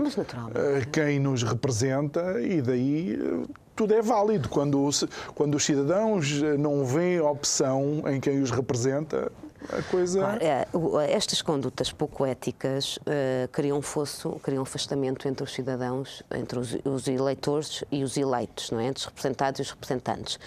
[0.55, 4.48] eh, quem nos representa e daí eh, tudo é válido.
[4.48, 4.88] Quando,
[5.35, 9.33] quando os cidadãos não veem opção em quem os representa,
[9.68, 10.18] a coisa.
[10.20, 10.66] Claro, é,
[11.12, 17.07] estas condutas pouco éticas uh, criam fosso, criam afastamento entre os cidadãos, entre os, os,
[17.07, 18.87] eleitores e os eleitos, não é?
[18.87, 20.38] entre os representados e os representantes.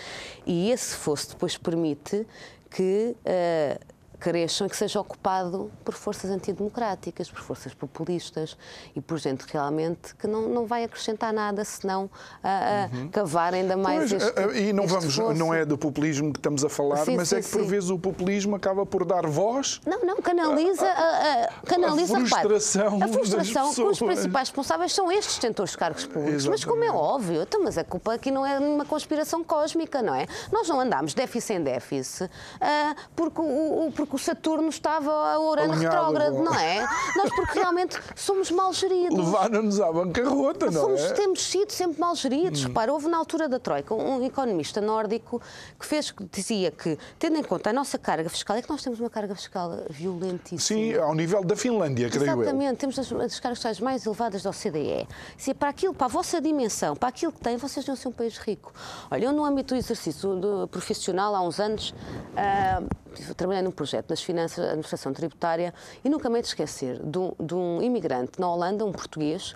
[0.46, 2.26] E esse fosso depois permite
[2.70, 3.16] que.
[3.26, 3.93] Uh,
[4.24, 8.58] cresçam e que seja ocupado por forças antidemocráticas, por forças populistas
[8.96, 12.10] e por gente realmente que não, não vai acrescentar nada senão
[12.42, 13.10] a, a uhum.
[13.10, 16.70] cavar ainda mais pois, este, E não vamos, não é do populismo que estamos a
[16.70, 19.82] falar, sim, mas sim, é que por vezes o populismo acaba por dar voz.
[19.86, 23.04] Não, não, canaliza a, a, canaliza, a frustração.
[23.04, 26.46] a frustração que os principais responsáveis são estes detentores de cargos públicos.
[26.46, 26.50] Exatamente.
[26.50, 30.16] Mas como é óbvio, então, mas a culpa aqui não é uma conspiração cósmica, não
[30.16, 30.28] é?
[30.50, 35.12] Nós não andamos déficit em déficit uh, porque o, o porque porque o Saturno estava
[35.12, 36.82] a Urano retrógrado, não é?
[37.16, 39.18] Nós porque realmente somos mal geridos.
[39.18, 41.14] Levaram-nos à bancarrota, não somos, é?
[41.14, 42.64] Temos sido sempre mal geridos.
[42.64, 42.68] Hum.
[42.68, 45.42] Repara, houve na altura da Troika um economista nórdico
[45.80, 48.82] que fez que dizia que, tendo em conta a nossa carga fiscal, é que nós
[48.84, 50.60] temos uma carga fiscal violentíssima.
[50.60, 52.56] Sim, ao nível da Finlândia, creio Exatamente, eu.
[52.56, 55.08] Exatamente, temos as, as cargas fiscais mais elevadas da OCDE.
[55.38, 58.12] Se é para aquilo, para a vossa dimensão, para aquilo que tem, vocês não são
[58.12, 58.72] um país rico.
[59.10, 63.03] Olha, eu no âmbito do exercício do profissional, há uns anos, uh,
[63.36, 65.74] trabalhei num projeto nas finanças, administração tributária,
[66.04, 69.56] e nunca me esquecer de um, de um imigrante na Holanda, um português,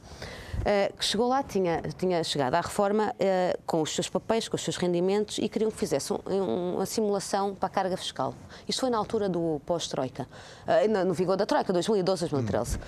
[0.58, 4.56] Uh, que chegou lá, tinha, tinha chegado à reforma uh, com os seus papéis, com
[4.56, 8.34] os seus rendimentos e queriam que fizesse um, um, uma simulação para a carga fiscal.
[8.68, 12.76] Isto foi na altura do pós-Troika, uh, no, vigor da Troika, 2012, 2013.
[12.76, 12.80] Hum.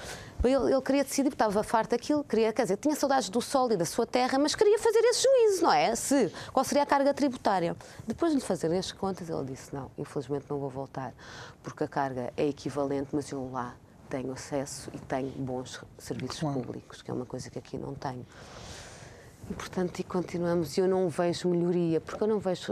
[0.43, 3.75] Ele, ele, queria decidir, estava farto daquilo, queria, quer dizer, tinha saudades do sol e
[3.75, 5.93] da sua terra, mas queria fazer esse juízo, não é?
[5.95, 7.75] Se, qual seria a carga tributária?
[8.08, 11.13] Depois de lhe fazerem as contas, ele disse: Não, infelizmente não vou voltar,
[11.62, 13.75] porque a carga é equivalente, mas eu lá
[14.10, 16.60] tenho acesso e tenho bons serviços claro.
[16.60, 18.25] públicos, que é uma coisa que aqui não tenho.
[19.49, 20.78] E, portanto, e continuamos.
[20.78, 22.71] E eu não vejo melhoria, porque eu não vejo,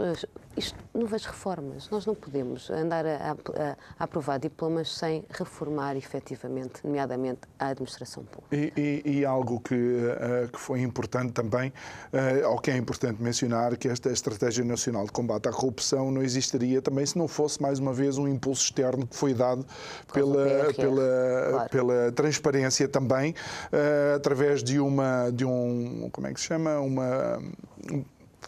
[0.58, 1.88] isto, não vejo reformas.
[1.90, 8.24] Nós não podemos andar a, a, a aprovar diplomas sem reformar efetivamente, nomeadamente, a administração
[8.24, 8.54] pública.
[8.54, 11.72] E, e, e algo que, uh, que foi importante também,
[12.12, 16.22] uh, ou que é importante mencionar, que esta Estratégia Nacional de Combate à Corrupção não
[16.22, 19.64] existiria também se não fosse, mais uma vez, um impulso externo que foi dado
[20.12, 21.70] pela, pela, claro.
[21.70, 23.32] pela transparência também,
[23.72, 26.80] uh, através de uma, de um, como é que se chama?
[26.80, 27.40] uma,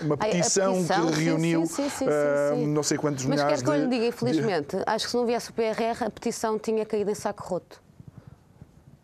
[0.01, 3.63] uma petição, petição, que reuniu sim, sim, sim, uh, não sei quantos Mas milhares Mas
[3.63, 4.83] quer que eu lhe diga, infelizmente, de...
[4.87, 7.83] acho que se não viesse o PRR, a petição tinha caído em saco roto.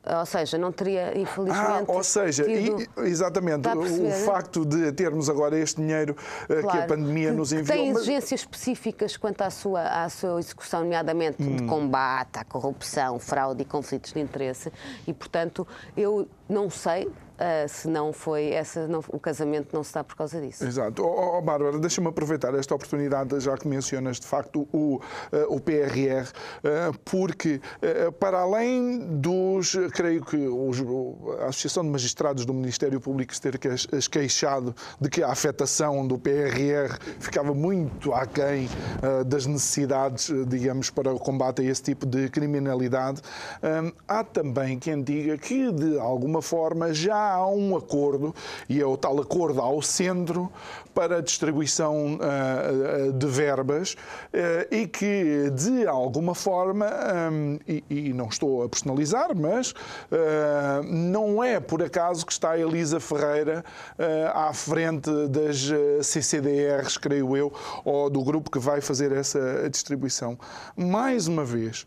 [0.08, 1.90] Ou seja, não teria, infelizmente.
[1.90, 2.80] Ah, ou seja, tido...
[2.80, 7.76] e, exatamente, o, facto de termos agora este dinheiro claro, que a pandemia nos enviou.
[7.76, 8.40] Tem exigências mas...
[8.42, 11.56] específicas quanto à sua, à sua execução, nomeadamente hum.
[11.56, 14.72] de combate à corrupção, fraude e conflitos de interesse,
[15.08, 19.92] e, portanto, eu não sei, Uh, se não foi essa, não, o casamento não se
[19.92, 20.64] dá por causa disso.
[20.64, 21.04] Exato.
[21.04, 25.00] Oh, oh Bárbara, deixa-me aproveitar esta oportunidade, já que mencionas de facto o, uh,
[25.48, 27.60] o PRR, uh, ah, porque
[28.18, 30.80] para além dos, creio que os,
[31.40, 33.58] a Associação de Magistrados do Ministério Público se ter
[34.10, 38.68] queixado de que a afetação do PRR ficava muito aquém
[39.26, 43.20] das necessidades, digamos, para o combate a esse tipo de criminalidade,
[44.06, 48.34] há também quem diga que de alguma forma já há um acordo,
[48.68, 50.50] e é o tal acordo ao centro,
[50.94, 52.18] para a distribuição
[53.14, 53.96] de verbas
[54.70, 56.86] e que, de alguma forma,
[57.68, 59.74] e, não estou a personalizar, mas
[60.84, 63.62] não é por acaso que está a Elisa Ferreira
[64.32, 65.68] à frente das
[66.02, 67.52] CCDRs, creio eu,
[67.84, 70.38] ou do grupo que vai fazer essa distribuição.
[70.76, 71.86] Mais uma vez,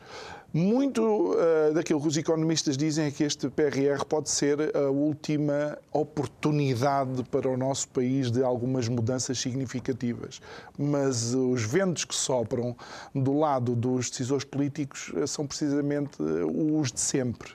[0.52, 5.78] muito uh, daquilo que os economistas dizem é que este PRR pode ser a última
[5.92, 10.42] oportunidade para o nosso país de algumas mudanças significativas.
[10.76, 12.76] Mas os ventos que sopram
[13.14, 17.54] do lado dos decisores políticos eh, são precisamente eh, os de sempre.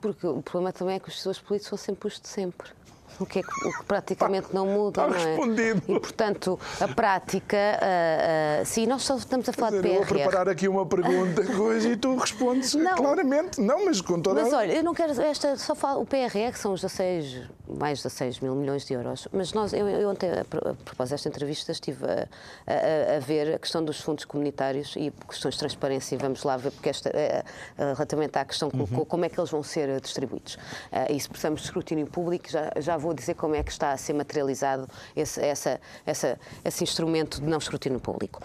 [0.00, 2.77] Porque o problema também é que os decisores políticos são sempre os de sempre
[3.20, 5.24] o que, é que, o que praticamente não muda, não é?
[5.24, 5.82] respondido.
[5.88, 10.00] E, portanto, a prática, uh, uh, sim, nós só estamos a falar dizer, de PRR.
[10.00, 12.96] Eu vou preparar aqui uma pergunta coisa, e tu respondes não.
[12.96, 13.60] claramente.
[13.60, 16.58] Não, mas com toda Mas olha, eu não quero, esta, só falo, o PRR, que
[16.58, 20.30] são os 16, mais de 16 mil milhões de euros, mas nós, eu, eu ontem,
[20.30, 22.28] a propósito desta entrevista, estive a,
[22.66, 26.56] a, a, ver a questão dos fundos comunitários e questões de transparência, e vamos lá
[26.56, 29.04] ver, porque esta, uh, relativamente à questão, uhum.
[29.04, 30.54] como é que eles vão ser distribuídos.
[30.54, 33.70] Uh, e se precisamos de escrutínio público, já, já vou vou dizer como é que
[33.70, 38.42] está a ser materializado esse, essa, essa, esse instrumento de não escrutínio público.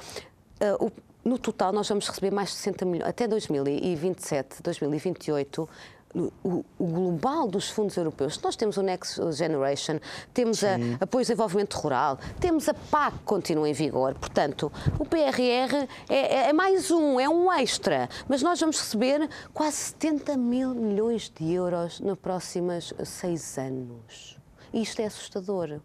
[0.61, 0.91] Uh, o,
[1.23, 5.69] no total, nós vamos receber mais de 60 milhões, até 2027, 2028,
[6.13, 8.39] o, o, global dos fundos europeus.
[8.41, 9.99] Nós temos o Next Generation,
[10.33, 14.13] temos a, apoio ao desenvolvimento rural, temos a PAC que continua em vigor.
[14.15, 18.09] Portanto, o PRR é, é, é, mais um, é um extra.
[18.27, 24.32] Mas nós vamos receber quase 70 mil milhões de euros nos próximos seis anos.
[24.73, 25.79] E isto é assustador,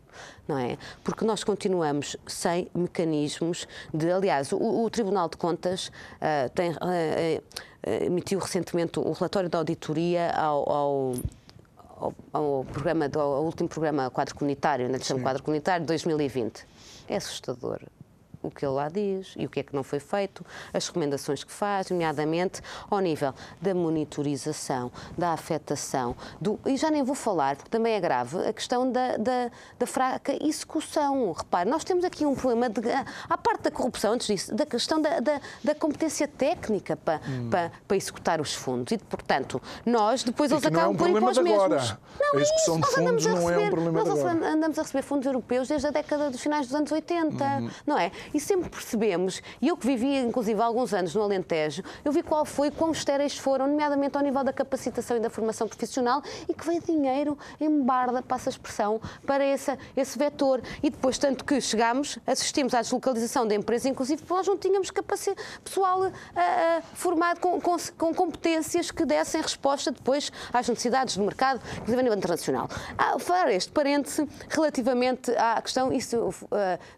[0.47, 0.79] não é?
[1.05, 4.11] Porque nós continuamos sem mecanismos de.
[4.11, 9.59] Aliás, o, o Tribunal de Contas uh, tem, uh, uh, emitiu recentemente o relatório da
[9.59, 11.15] auditoria ao, ao
[12.01, 16.65] ao, ao, programa, ao último programa quadro comunitário, na edição quadro comunitário de 2020.
[17.09, 17.81] É assustador
[18.49, 21.45] o que ele lá diz e o que é que não foi feito, as recomendações
[21.45, 27.57] que faz, nomeadamente ao nível da monitorização, da afetação, do, e já nem vou falar,
[27.57, 31.33] porque também é grave, a questão da, da, da fraca execução.
[31.33, 32.81] Repare, nós temos aqui um problema, de,
[33.29, 37.49] à parte da corrupção, antes disso, da questão da, da, da competência técnica para, hum.
[37.51, 38.93] para, para executar os fundos.
[38.93, 41.97] E, portanto, nós depois eles acabam é um por ir para os mesmos.
[42.21, 44.35] Não, a execução é de fundos não é um problema nós agora.
[44.35, 47.71] Nós andamos a receber fundos europeus desde a década dos finais dos anos 80, uhum.
[47.87, 48.11] não é?
[48.33, 52.23] E sempre percebemos, e eu que vivi inclusive há alguns anos no Alentejo, eu vi
[52.23, 56.55] qual foi, quão estéreis foram, nomeadamente ao nível da capacitação e da formação profissional, e
[56.55, 60.61] que veio dinheiro em barda, passa a expressão, para esse, esse vetor.
[60.83, 64.91] E depois, tanto que chegámos, assistimos à deslocalização da empresa, inclusive porque nós não tínhamos
[65.65, 71.25] pessoal uh, uh, formado com, com, com, competências que dessem resposta depois às necessidades do
[71.25, 72.69] mercado, inclusive a nível internacional.
[72.97, 76.35] Ah, falar este parêntese relativamente à questão isso, uh,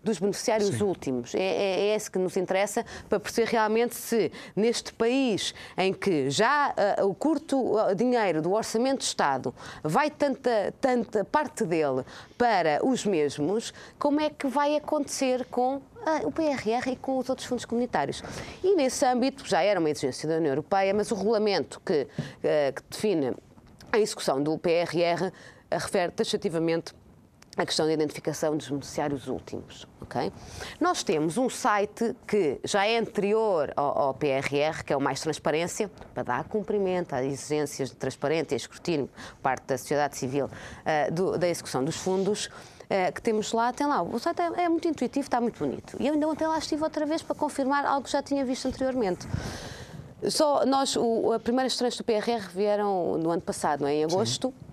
[0.03, 0.85] dos beneficiários Sim.
[0.85, 1.19] últimos.
[1.35, 6.30] É, é, é esse que nos interessa para perceber realmente se neste país em que
[6.30, 12.04] já uh, o curto dinheiro do Orçamento de Estado vai tanta, tanta parte dele
[12.37, 17.28] para os mesmos, como é que vai acontecer com ah, o PRR e com os
[17.28, 18.22] outros fundos comunitários.
[18.64, 22.06] E nesse âmbito já era uma exigência da União Europeia, mas o regulamento que,
[22.40, 23.35] que define
[23.92, 25.30] a execução do PRR
[25.70, 26.94] refere taxativamente
[27.56, 29.86] a questão da identificação dos beneficiários últimos.
[30.02, 30.32] Okay?
[30.80, 35.20] Nós temos um site que já é anterior ao, ao, PRR, que é o Mais
[35.20, 40.46] Transparência, para dar cumprimento às exigências de transparência e escrutínio por parte da sociedade civil
[40.46, 42.46] uh, do, da execução dos fundos.
[42.46, 44.02] Uh, que temos lá, tem lá.
[44.02, 45.96] O site é, é, muito intuitivo, está muito bonito.
[46.00, 48.66] E eu ainda ontem lá estive outra vez para confirmar algo que já tinha visto
[48.66, 49.28] anteriormente.
[50.28, 53.94] Só nós, o, a primeira estranhas do PRR vieram no ano passado, não é?
[53.94, 54.48] em agosto.
[54.48, 54.69] Sim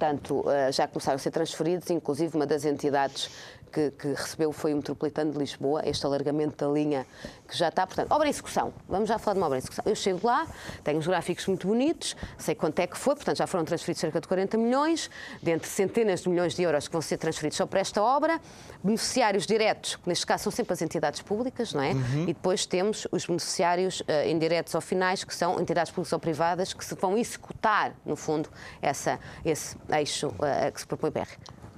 [0.00, 3.28] portanto, eh, já começaram a ser transferidos, inclusive uma das entidades
[3.70, 7.06] que, que, recebeu foi o Metropolitano de Lisboa, este alargamento da linha
[7.48, 7.86] que já está.
[7.86, 8.72] Portanto, obra em execução.
[8.88, 9.84] Vamos já falar de uma obra em execução.
[9.86, 10.46] Eu chego lá,
[10.82, 14.20] tenho os gráficos muito bonitos, sei quanto é que foi, portanto, já foram transferidos cerca
[14.20, 15.10] de 40 milhões,
[15.42, 18.40] dentre centenas de milhões de euros que vão ser transferidos só para esta obra.
[18.82, 21.92] Beneficiários diretos, que neste caso são sempre as entidades públicas, não é?
[21.92, 22.22] Uhum.
[22.24, 26.72] E depois temos os beneficiários uh, indiretos ou finais, que são entidades públicas ou privadas,
[26.72, 28.48] que se vão executar, no fundo,
[28.80, 31.28] essa, esse eixo uh, que se propõe BR.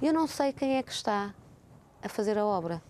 [0.01, 1.33] Eu não sei quem é que está
[2.03, 2.81] a fazer a obra.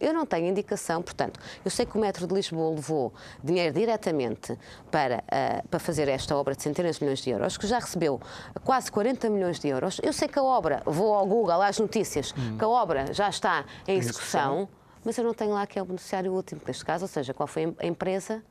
[0.00, 3.12] Eu não tenho indicação, portanto, eu sei que o Metro de Lisboa levou
[3.42, 4.58] dinheiro diretamente
[4.90, 8.20] para, uh, para fazer esta obra de centenas de milhões de euros, que já recebeu
[8.64, 10.00] quase 40 milhões de euros.
[10.02, 12.58] Eu sei que a obra, vou ao Google, às notícias, hum.
[12.58, 14.68] que a obra já está em execução,
[15.04, 17.46] mas eu não tenho lá que é o beneficiário último, neste caso, ou seja, qual
[17.46, 18.42] foi a empresa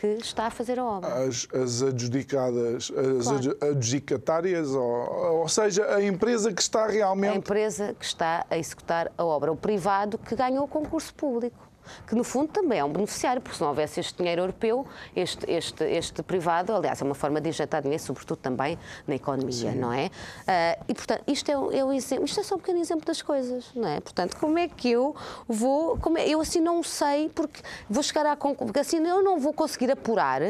[0.00, 1.26] que está a fazer a obra.
[1.26, 3.58] As, as adjudicadas, as claro.
[3.60, 7.34] adjudicatárias, ou, ou seja, a empresa que está realmente.
[7.34, 11.69] A empresa que está a executar a obra, o privado que ganhou o concurso público
[12.06, 15.50] que no fundo também é um beneficiário, porque se não houvesse este dinheiro europeu, este,
[15.50, 19.78] este, este privado, aliás, é uma forma de injetar dinheiro, sobretudo também na economia, Sim.
[19.78, 20.06] não é?
[20.06, 23.22] Uh, e, portanto, isto é, é o exemplo, isto é só um pequeno exemplo das
[23.22, 24.00] coisas, não é?
[24.00, 25.14] Portanto, como é que eu
[25.48, 29.22] vou, como é, eu assim não sei, porque vou chegar à conclusão, porque assim eu
[29.22, 30.40] não vou conseguir apurar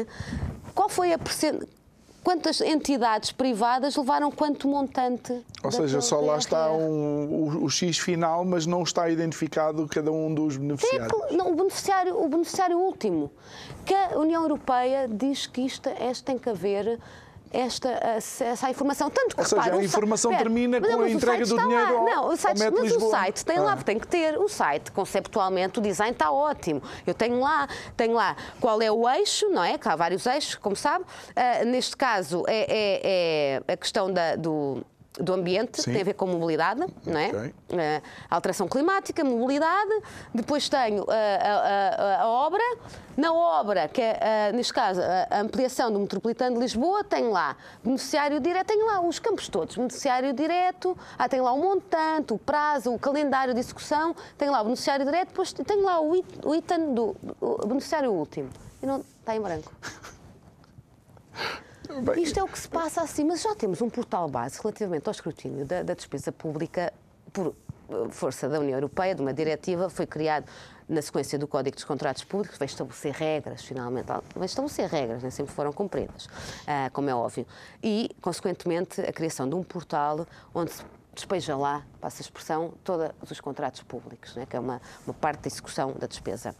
[0.73, 1.80] qual foi a percentagem
[2.23, 5.43] quantas entidades privadas levaram quanto montante?
[5.63, 10.11] Ou seja, só lá está um, o, o, X final, mas não está identificado cada
[10.11, 11.11] um dos beneficiários.
[11.31, 13.31] Não, o, beneficiário, o beneficiário último,
[13.85, 16.99] que a União Europeia diz que isto, este tem que haver
[17.51, 17.89] esta,
[18.39, 19.09] essa informação.
[19.09, 22.37] Tanto que, Ou seja, a informação termina com a entrega do dinheiro ao, não, o
[22.37, 23.07] site, Mas Lisboa.
[23.07, 23.61] o site tem ah.
[23.63, 24.37] lá, tem que ter.
[24.37, 26.81] O site, conceptualmente, o design está ótimo.
[27.05, 29.77] Eu tenho lá, tenho lá qual é o eixo, não é?
[29.77, 31.03] Que há vários eixos, como sabe.
[31.03, 34.83] Uh, neste caso, é, é, é a questão da, do
[35.19, 35.91] do ambiente, Sim.
[35.91, 37.27] tem a ver com mobilidade, não é?
[37.27, 37.49] Okay.
[37.49, 39.91] Uh, alteração climática, mobilidade.
[40.33, 42.63] Depois tenho uh, a, a, a, obra.
[43.17, 47.57] Na obra, que é, uh, neste caso, a ampliação do Metropolitano de Lisboa, tenho lá
[47.83, 52.37] beneficiário direto, tenho lá os campos todos, beneficiário direto, ah, tenho lá o montante, o
[52.37, 56.55] prazo, o calendário de execução, tenho lá o beneficiário direto, depois tenho lá o, o
[56.55, 58.49] item do o beneficiário último.
[58.81, 59.71] E não está em branco.
[62.17, 65.11] Isto é o que se passa assim, mas já temos um portal base relativamente ao
[65.11, 66.93] escrutínio da, da despesa pública
[67.33, 67.55] por
[67.89, 70.45] eh, força da União Europeia, de uma diretiva, foi criado
[70.87, 75.31] na sequência do Código dos Contratos Públicos, vai estabelecer regras, finalmente, vai estabelecer regras, nem
[75.31, 77.45] sempre foram cumpridas, uh, como é óbvio,
[77.81, 80.83] e, consequentemente, a criação de um portal onde se
[81.13, 85.41] despeja lá, passa a expressão, todos os contratos públicos, né, que é uma, uma parte
[85.41, 86.53] da execução da despesa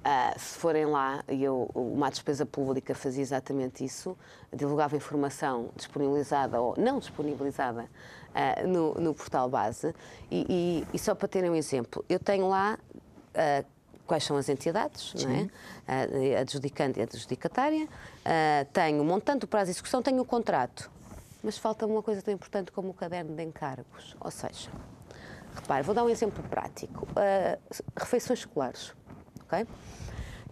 [0.00, 4.16] Uh, se forem lá, e eu, uma despesa pública fazia exatamente isso,
[4.50, 9.94] divulgava informação disponibilizada ou não disponibilizada uh, no, no, portal base.
[10.30, 12.78] E, e, e, só para terem um exemplo, eu tenho lá
[13.34, 13.66] uh,
[14.06, 16.36] quais são as entidades, não é?
[16.38, 17.86] a adjudicante e a adjudicatária,
[18.72, 20.90] tenho o montante, o prazo de execução, tenho o contrato.
[21.44, 24.16] Mas falta uma coisa tão importante como o caderno de encargos.
[24.18, 24.68] Ou seja,
[25.54, 27.06] repare, vou dar um exemplo prático:
[27.96, 28.92] refeições escolares
[29.50, 29.66] ok?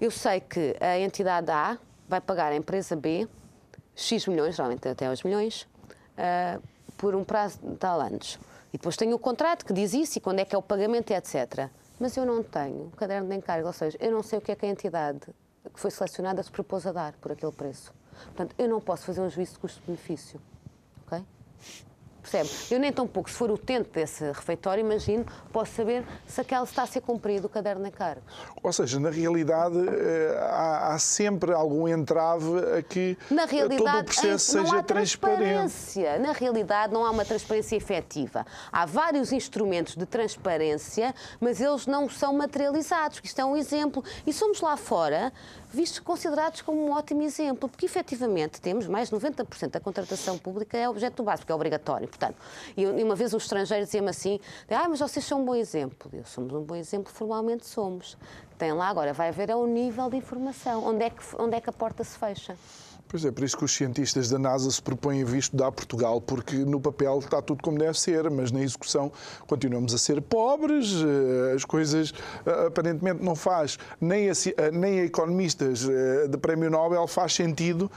[0.01, 1.79] Eu sei que a entidade A
[2.09, 3.29] vai pagar à empresa B
[3.95, 6.63] X milhões, geralmente até aos milhões, uh,
[6.97, 8.39] por um prazo de tal anos.
[8.73, 11.11] E depois tenho o contrato que diz isso e quando é que é o pagamento,
[11.11, 11.69] etc.
[11.99, 14.53] Mas eu não tenho o caderno de encargo, ou seja, eu não sei o que
[14.53, 15.21] é que a entidade
[15.73, 17.93] que foi selecionada se propôs a dar por aquele preço.
[18.27, 20.41] Portanto, eu não posso fazer um juízo de custo-benefício.
[21.07, 21.25] Ok?
[22.31, 22.51] Percebe?
[22.71, 26.83] Eu nem tão pouco, se for utente desse refeitório, imagino, posso saber se aquela está
[26.83, 28.23] a ser cumprido o caderno de encargos.
[28.63, 34.01] Ou seja, na realidade eh, há, há sempre algum entrave a que na realidade, todo
[34.01, 36.01] o processo seja transparente.
[36.21, 38.45] Na realidade, não há uma transparência efetiva.
[38.71, 43.21] Há vários instrumentos de transparência, mas eles não são materializados.
[43.25, 44.05] Isto é um exemplo.
[44.27, 45.33] E somos lá fora
[45.71, 50.77] vistos considerados como um ótimo exemplo, porque efetivamente temos mais de 90% da contratação pública
[50.77, 52.09] é objeto básico, é obrigatório.
[52.09, 52.37] Portanto,
[52.77, 54.41] e uma vez um estrangeiro dizia-me assim:
[54.71, 56.11] ah, mas vocês são um bom exemplo.
[56.13, 58.17] Eu somos um bom exemplo, formalmente somos.
[58.57, 61.61] Tem lá agora, vai haver é o nível de informação, onde é que, onde é
[61.61, 62.57] que a porta se fecha.
[63.11, 66.21] Pois é, por isso que os cientistas da NASA se propõem a vir estudar Portugal,
[66.21, 69.11] porque no papel está tudo como deve ser, mas na execução
[69.47, 72.13] continuamos a ser pobres, eh, as coisas
[72.45, 75.87] eh, aparentemente não faz, nem a, eh, nem a economistas
[76.29, 77.91] de Prémio Nobel faz sentido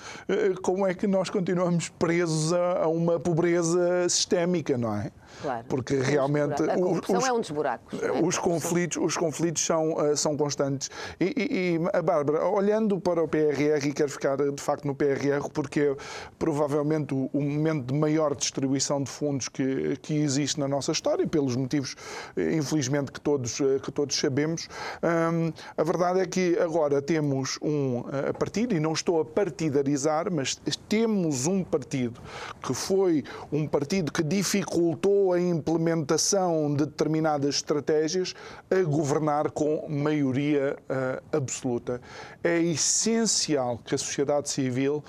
[0.62, 5.12] como é que nós continuamos presos a uma pobreza sistémica, não é?
[5.42, 5.66] Claro.
[5.68, 6.64] Porque realmente.
[6.64, 8.02] A corrupção os, é um dos buracos.
[8.02, 8.12] É?
[8.12, 10.90] Os, conflitos, os conflitos são, uh, são constantes.
[11.20, 14.96] E, e, e, a Bárbara, olhando para o PRR, e quero ficar de facto no
[14.96, 15.96] PRR, porque é
[16.38, 21.26] provavelmente o, o momento de maior distribuição de fundos que, que existe na nossa história,
[21.28, 21.96] pelos motivos,
[22.36, 24.68] eh, infelizmente, que todos, eh, que todos sabemos.
[25.04, 28.04] Um, a verdade é que agora temos um
[28.38, 32.22] partido, e não estou a partidarizar, mas temos um partido
[32.62, 38.34] que foi um partido que dificultou a implementação de determinadas estratégias
[38.70, 42.00] a governar com maioria uh, absoluta.
[42.44, 45.04] É essencial que a sociedade civil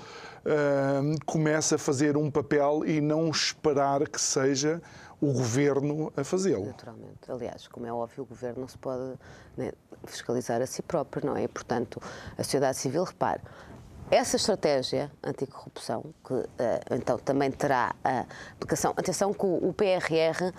[0.45, 4.81] uh, comece a fazer um papel e não esperar que seja
[5.21, 6.65] o governo a fazê-lo.
[6.65, 7.31] Naturalmente.
[7.31, 9.17] Aliás, como é óbvio, o governo não se pode
[9.55, 9.71] né,
[10.05, 11.47] fiscalizar a si próprio, não é?
[11.47, 12.01] Portanto,
[12.37, 13.41] a sociedade civil, repare,
[14.13, 16.47] essa estratégia anticorrupção, que uh,
[16.91, 18.93] então também terá a aplicação.
[18.95, 20.53] Atenção que o, o PRR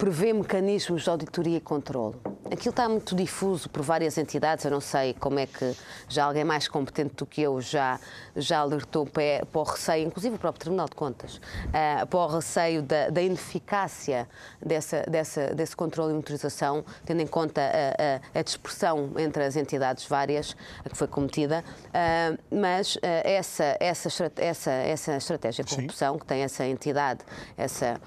[0.00, 2.16] prevê mecanismos de auditoria e controle.
[2.50, 5.76] Aquilo está muito difuso por várias entidades, eu não sei como é que
[6.08, 8.00] já alguém mais competente do que eu já,
[8.34, 12.82] já alertou para, o receio, inclusive o próprio Tribunal de Contas, uh, para o receio
[12.82, 14.26] da, da ineficácia
[14.60, 19.54] dessa, dessa, desse controle e monitorização, tendo em conta a, a, a, dispersão entre as
[19.54, 25.76] entidades várias a que foi cometida, uh, mas uh, essa, essa, essa, essa estratégia de
[25.76, 27.20] corrupção, que tem essa entidade,
[27.56, 28.00] essa,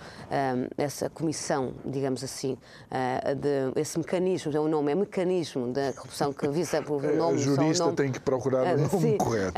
[0.77, 6.33] essa comissão digamos assim, uh, de, esse mecanismo, é o nome, é mecanismo da corrupção
[6.33, 7.37] que visa o nome.
[7.39, 9.53] A jurista nome, tem que procurar o uh, nome sim, correto.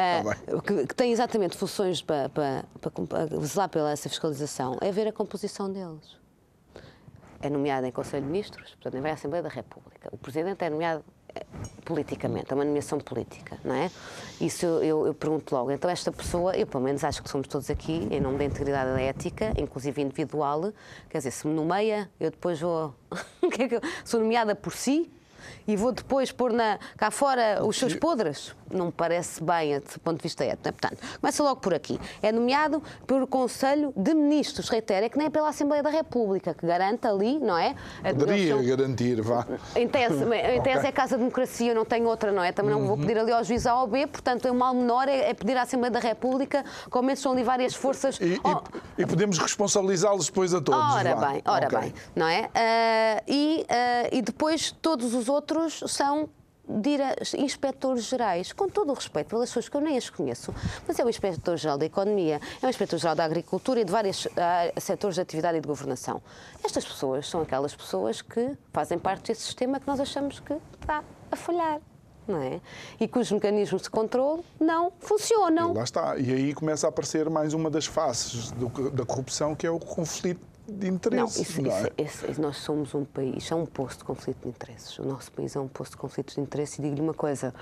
[0.47, 5.07] Uh, que, que, tem exatamente funções para, para, para, zelar pela essa fiscalização, é ver
[5.07, 6.17] a composição deles.
[7.41, 10.09] É nomeado em Conselho de Ministros, portanto, nem vai à Assembleia da República.
[10.11, 11.03] O Presidente é nomeado
[11.83, 13.91] politicamente, é uma nomeação política, não é?
[14.41, 15.71] Isso eu, eu, eu, pergunto logo.
[15.71, 18.91] Então, esta pessoa, eu pelo menos acho que somos todos aqui, em nome da integridade
[18.91, 20.73] da ética, inclusive individual,
[21.09, 22.93] quer dizer, se me nomeia, eu depois vou.
[23.45, 25.09] É sou nomeada por si,
[25.67, 28.55] e vou depois pôr na, cá fora os seus podres?
[28.71, 30.67] Não me parece bem, do ponto de vista ético.
[30.67, 30.71] É?
[30.71, 31.99] Portanto, começa logo por aqui.
[32.21, 36.53] É nomeado pelo Conselho de Ministros, reitero, é que nem é pela Assembleia da República,
[36.53, 37.75] que garante ali, não é?
[38.03, 38.65] Poderia são...
[38.65, 39.45] garantir, vá.
[39.75, 40.89] Em tese, em tese okay.
[40.89, 42.51] é Casa de Democracia, não tenho outra, não é?
[42.51, 42.87] Também não uhum.
[42.87, 45.57] vou pedir ali ao juiz A ou B, portanto, o mal menor é, é, pedir
[45.57, 48.17] à Assembleia da República, como esses são ali várias forças.
[48.19, 48.61] E, oh.
[48.97, 50.95] e, e podemos responsabilizá-los depois a todos.
[50.95, 51.27] Ora vá.
[51.27, 51.79] bem, ora okay.
[51.79, 52.41] bem, não é?
[52.45, 56.29] Uh, e, uh, e depois todos os outros outros são
[57.37, 60.53] inspectores gerais, com todo o respeito pelas pessoas que eu nem as conheço,
[60.87, 64.29] mas é o inspetor-geral da Economia, é o inspetor-geral da Agricultura e de vários uh,
[64.79, 66.21] setores de atividade e de governação.
[66.63, 71.03] Estas pessoas são aquelas pessoas que fazem parte desse sistema que nós achamos que está
[71.31, 71.79] a falhar.
[72.27, 72.59] Não é?
[72.99, 75.73] E cujos mecanismos de controle não funcionam.
[75.73, 76.17] E lá está.
[76.17, 79.77] E aí começa a aparecer mais uma das faces do, da corrupção, que é o
[79.77, 81.37] conflito de interesses.
[81.37, 81.91] Não, isso, não é?
[81.97, 84.97] isso, isso, nós somos um país, é um posto de conflito de interesses.
[84.99, 87.53] O nosso país é um posto de conflitos de interesses e digo-lhe uma coisa,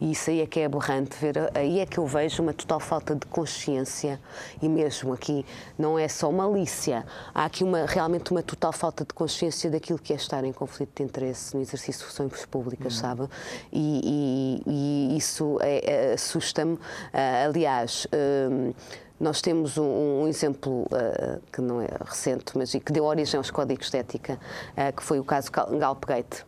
[0.00, 2.80] e isso aí é que é aberrante ver, aí é que eu vejo uma total
[2.80, 4.20] falta de consciência
[4.60, 5.44] e mesmo aqui
[5.78, 7.04] não é só malícia,
[7.34, 10.90] há aqui uma, realmente uma total falta de consciência daquilo que é estar em conflito
[10.96, 13.00] de interesse no exercício de funções públicas, uhum.
[13.00, 13.28] sabe?
[13.72, 16.74] E, e, e isso é, é, assusta-me.
[16.74, 16.80] Uh,
[17.48, 18.74] aliás, uh,
[19.22, 23.52] nós temos um, um exemplo uh, que não é recente, mas que deu origem aos
[23.52, 24.36] códigos de ética,
[24.72, 26.44] uh, que foi o caso Galpgate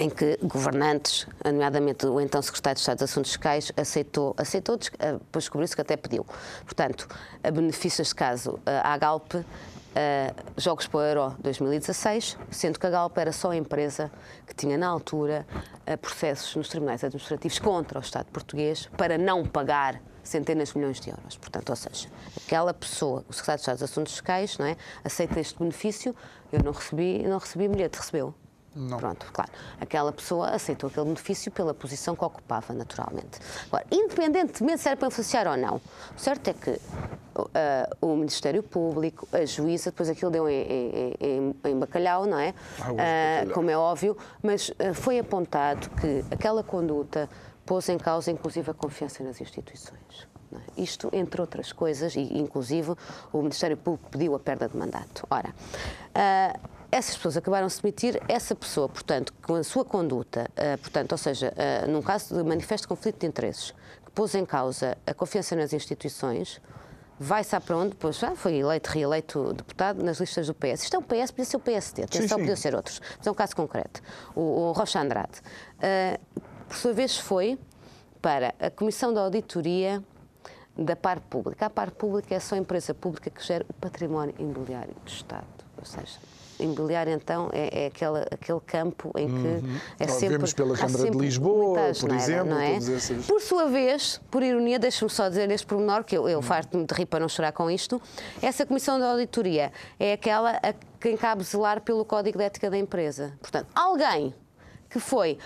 [0.00, 5.12] em que governantes, nomeadamente o então secretário de Estado dos Assuntos Fiscais, aceitou, aceitou eh,
[5.12, 6.26] depois descobriu-se que até pediu.
[6.64, 7.06] Portanto,
[7.42, 9.34] a benefício deste caso à Galp,
[10.56, 14.10] Jogos para o Euro 2016, sendo que a Galp era só a empresa
[14.46, 15.46] que tinha na altura
[16.00, 21.10] processos nos tribunais administrativos contra o Estado português para não pagar centenas de milhões de
[21.10, 21.36] euros.
[21.36, 22.08] Portanto, ou seja,
[22.44, 26.16] aquela pessoa, o secretário de Estado dos Assuntos Fiscais, não é, aceita este benefício,
[26.52, 28.34] eu não recebi, não recebi bilhete, recebeu.
[28.76, 28.98] Não.
[28.98, 29.52] Pronto, claro.
[29.80, 33.38] Aquela pessoa aceitou aquele benefício pela posição que ocupava, naturalmente.
[33.68, 36.80] Agora, independentemente se era para influenciar ou não, o certo é que uh,
[38.00, 42.52] o Ministério Público, a juíza, depois aquilo deu em, em, em, em bacalhau, não é?
[42.80, 47.28] Ah, uh, como é óbvio, mas uh, foi apontado que aquela conduta
[47.64, 50.28] pôs em causa, inclusive, a confiança nas instituições.
[50.54, 50.82] É?
[50.82, 52.94] Isto, entre outras coisas, e inclusive
[53.32, 55.26] o Ministério Público pediu a perda de mandato.
[55.30, 60.48] Ora, uh, essas pessoas acabaram de se demitir, essa pessoa, portanto, com a sua conduta,
[60.52, 64.44] uh, portanto, ou seja, uh, num caso de manifesto conflito de interesses, que pôs em
[64.44, 66.60] causa a confiança nas instituições,
[67.18, 67.96] vai-se para onde?
[67.96, 70.84] Pois já foi eleito, reeleito deputado nas listas do PS.
[70.84, 73.00] Isto é o PS, podia ser o PSD, atenção, podia ser outros.
[73.18, 74.00] Mas é um caso concreto.
[74.34, 75.40] O, o Rocha Andrade.
[75.78, 77.56] Uh, por sua vez, foi
[78.20, 80.02] para a Comissão da Auditoria
[80.76, 81.66] da parte pública.
[81.66, 85.46] A parte pública é só a empresa pública que gera o património imobiliário do Estado.
[85.78, 86.18] Ou seja,
[86.58, 89.76] imobiliário então é, é aquela, aquele campo em que uhum.
[90.00, 92.74] é Nós sempre vemos pela Câmara de Lisboa, por exemplo, não é?
[92.74, 93.24] Essas...
[93.24, 96.42] Por sua vez, por ironia, deixe-me só dizer este pormenor que eu, eu uhum.
[96.42, 98.02] farto-me de rir para não chorar com isto.
[98.42, 102.76] Essa comissão de auditoria é aquela a quem cabe zelar pelo Código de Ética da
[102.76, 103.32] empresa.
[103.40, 104.34] Portanto, alguém
[104.94, 105.38] que foi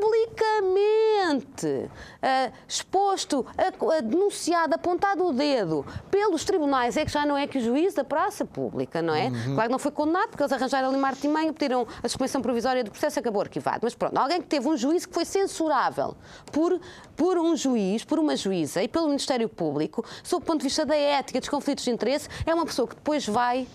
[0.00, 7.46] publicamente uh, exposto, uh, denunciado, apontado o dedo pelos tribunais, é que já não é
[7.46, 9.26] que o juiz da praça pública, não é?
[9.26, 9.54] Uhum.
[9.54, 12.82] Claro que não foi condenado, porque eles arranjaram ali uma artimanha, pediram a suspensão provisória
[12.82, 13.80] do processo, acabou arquivado.
[13.82, 16.16] Mas pronto, alguém que teve um juiz que foi censurável
[16.50, 16.80] por,
[17.16, 20.86] por um juiz, por uma juíza e pelo Ministério Público, sob o ponto de vista
[20.86, 23.66] da ética, dos conflitos de interesse, é uma pessoa que depois vai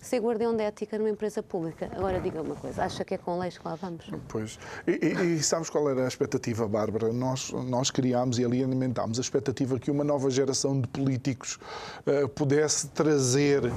[0.00, 1.90] ser guardião de ética numa empresa pública.
[1.94, 4.10] Agora diga uma coisa, acha que é com leis que lá vamos?
[4.28, 4.58] Pois.
[4.86, 7.12] E, e, e sabes qual era a expectativa, Bárbara?
[7.12, 11.58] Nós, nós criámos e ali alimentámos a expectativa que uma nova geração de políticos
[12.06, 13.72] uh, pudesse trazer uh,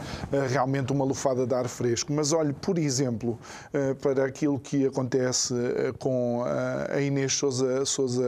[0.50, 2.14] realmente uma lufada de ar fresco.
[2.14, 3.40] Mas olhe, por exemplo,
[3.74, 5.54] uh, para aquilo que acontece
[6.00, 6.44] com
[6.92, 8.24] a Inês Souza, Souza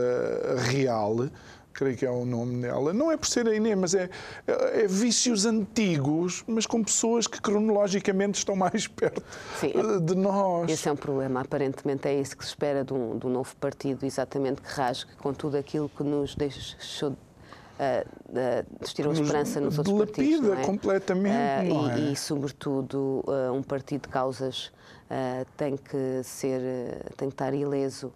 [0.70, 1.28] Real,
[1.74, 2.92] creio que é o nome dela.
[2.92, 4.08] Não é por ser a Inês, mas é,
[4.46, 9.22] é, é vícios antigos, mas com pessoas que cronologicamente estão mais perto
[9.60, 9.72] Sim,
[10.02, 10.70] de nós.
[10.70, 11.40] Esse é um problema.
[11.40, 15.14] Aparentemente é isso que se espera de um, de um novo partido, exatamente que rasgue
[15.16, 17.14] com tudo aquilo que nos deixou uh,
[18.28, 20.48] uh, esperança nos outros partidos.
[20.48, 20.64] Não é?
[20.64, 21.70] completamente.
[21.70, 22.12] Uh, e, é?
[22.12, 24.72] e, sobretudo, uh, um partido de causas
[25.56, 26.60] tem que ser,
[27.16, 28.12] tem que estar ileso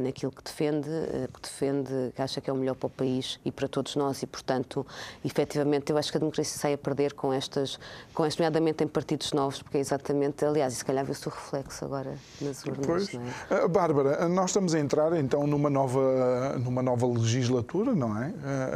[0.00, 3.38] naquilo que defende, eh, que defende, que acha que é o melhor para o país
[3.44, 4.86] e para todos nós e, portanto,
[5.24, 7.78] efetivamente, eu acho que a democracia sai a perder com estas,
[8.12, 11.30] com este, nomeadamente em partidos novos, porque é exatamente, aliás, e se calhar vê-se o
[11.30, 12.86] reflexo agora nas urnas.
[12.86, 13.12] Pois.
[13.12, 13.32] Não é?
[13.50, 18.32] Eh, Bárbara, nós estamos a entrar então numa nova, numa nova legislatura, não é?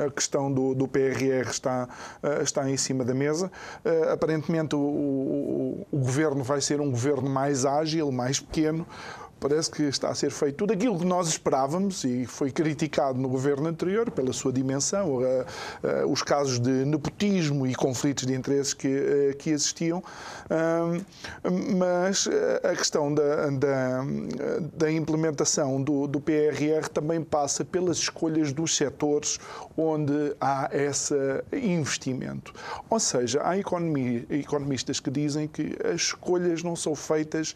[0.06, 1.88] A questão do, do PRR está,
[2.42, 3.50] está em cima da mesa.
[4.12, 8.86] Aparentemente, o, o, o governo vai ser um governo mais ágil, mais pequeno
[9.42, 13.28] parece que está a ser feito tudo aquilo que nós esperávamos e foi criticado no
[13.28, 18.72] governo anterior pela sua dimensão, uh, uh, os casos de nepotismo e conflitos de interesses
[18.72, 20.02] que, uh, que existiam,
[21.74, 22.28] mas
[22.62, 24.04] a questão da, da,
[24.74, 29.40] da implementação do, do, PRR também passa pelas escolhas dos setores
[29.76, 31.14] onde há esse
[31.52, 32.52] investimento.
[32.90, 37.54] Ou seja, há economistas que dizem que as escolhas não são feitas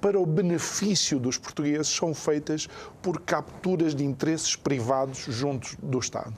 [0.00, 2.68] para o benefício dos portugueses são feitas
[3.02, 6.34] por capturas de interesses privados juntos do Estado.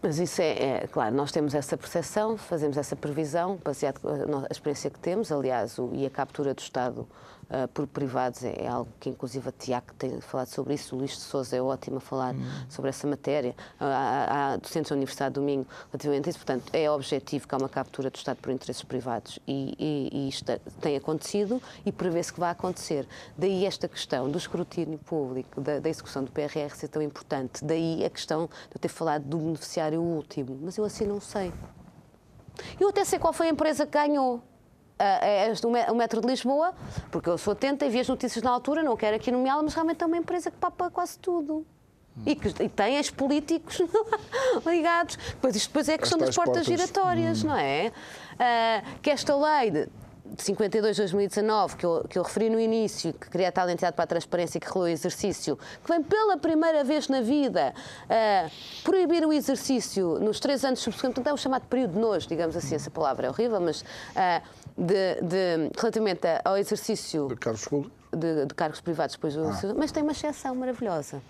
[0.00, 4.90] Mas isso é, é, claro, nós temos essa percepção, fazemos essa previsão, baseado na experiência
[4.90, 7.06] que temos, aliás, o, e a captura do Estado
[7.50, 10.98] uh, por privados é, é, algo que, inclusive, a Tiago tem falado sobre isso, o
[10.98, 12.44] Luís de Souza é ótimo a falar uhum.
[12.68, 16.90] sobre essa matéria, há, há docentes da Universidade do Minho relativamente a isso, portanto, é
[16.90, 20.44] objetivo que há uma captura do Estado por interesses privados e, e, e isto
[20.80, 23.06] tem acontecido e prevê-se que vai acontecer.
[23.36, 28.04] Daí esta questão do escrutínio público, da, da execução do PRR ser tão importante, daí
[28.04, 31.52] a questão de eu ter falado do beneficiário último, mas eu assim não sei.
[32.80, 34.42] Eu até sei qual foi a empresa que ganhou
[34.98, 36.74] é o Metro de Lisboa,
[37.10, 39.74] porque eu sou atenta e vi as notícias na altura, não quero aqui nomeá-la, mas
[39.74, 41.66] realmente é uma empresa que papa quase tudo.
[42.24, 43.82] E que e tem os políticos
[44.64, 45.16] ligados.
[45.16, 47.48] Depois, isto depois é a questão das portas, portas giratórias, hum.
[47.48, 47.92] não é?
[48.32, 49.88] Uh, que esta lei de,
[50.34, 53.68] de 52 de 2019, que eu, que eu referi no início, que cria a tal
[53.68, 57.74] entidade para a transparência que regulou o exercício, que vem pela primeira vez na vida
[58.04, 58.50] uh,
[58.82, 62.56] proibir o exercício nos três anos subsequentes, então é o chamado período de nojo, digamos
[62.56, 64.42] assim, essa palavra é horrível, mas uh,
[64.76, 67.95] de, de, relativamente ao exercício de públicos.
[68.12, 69.74] De, de, cargos privados depois do ah.
[69.76, 71.20] mas tem uma exceção maravilhosa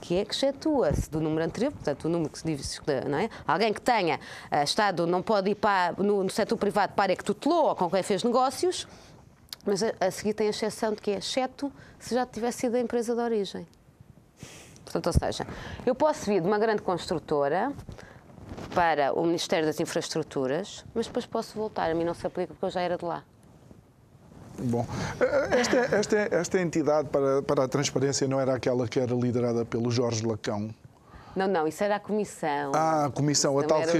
[0.00, 3.28] que é que excetua-se do número anterior, portanto, o número que se diz, não é?
[3.46, 7.16] Alguém que tenha uh, estado, não pode ir para, no, no setor privado para área
[7.16, 8.88] que tutelou ou com quem fez negócios,
[9.64, 12.76] mas a, a, seguir tem a exceção de que é exceto se já tivesse sido
[12.76, 13.66] a empresa de origem.
[14.84, 15.46] Portanto, ou seja,
[15.84, 17.72] eu posso vir de uma grande construtora
[18.74, 21.90] para o Ministério das Infraestruturas, mas depois posso voltar.
[21.90, 23.22] A mim não se aplica porque eu já era de lá.
[24.62, 24.86] Bom,
[25.50, 29.90] esta, esta, esta entidade para, para a transparência não era aquela que era liderada pelo
[29.90, 30.70] Jorge Lacão?
[31.34, 32.72] Não, não, isso era a comissão.
[32.74, 33.96] Ah, a comissão, a tal que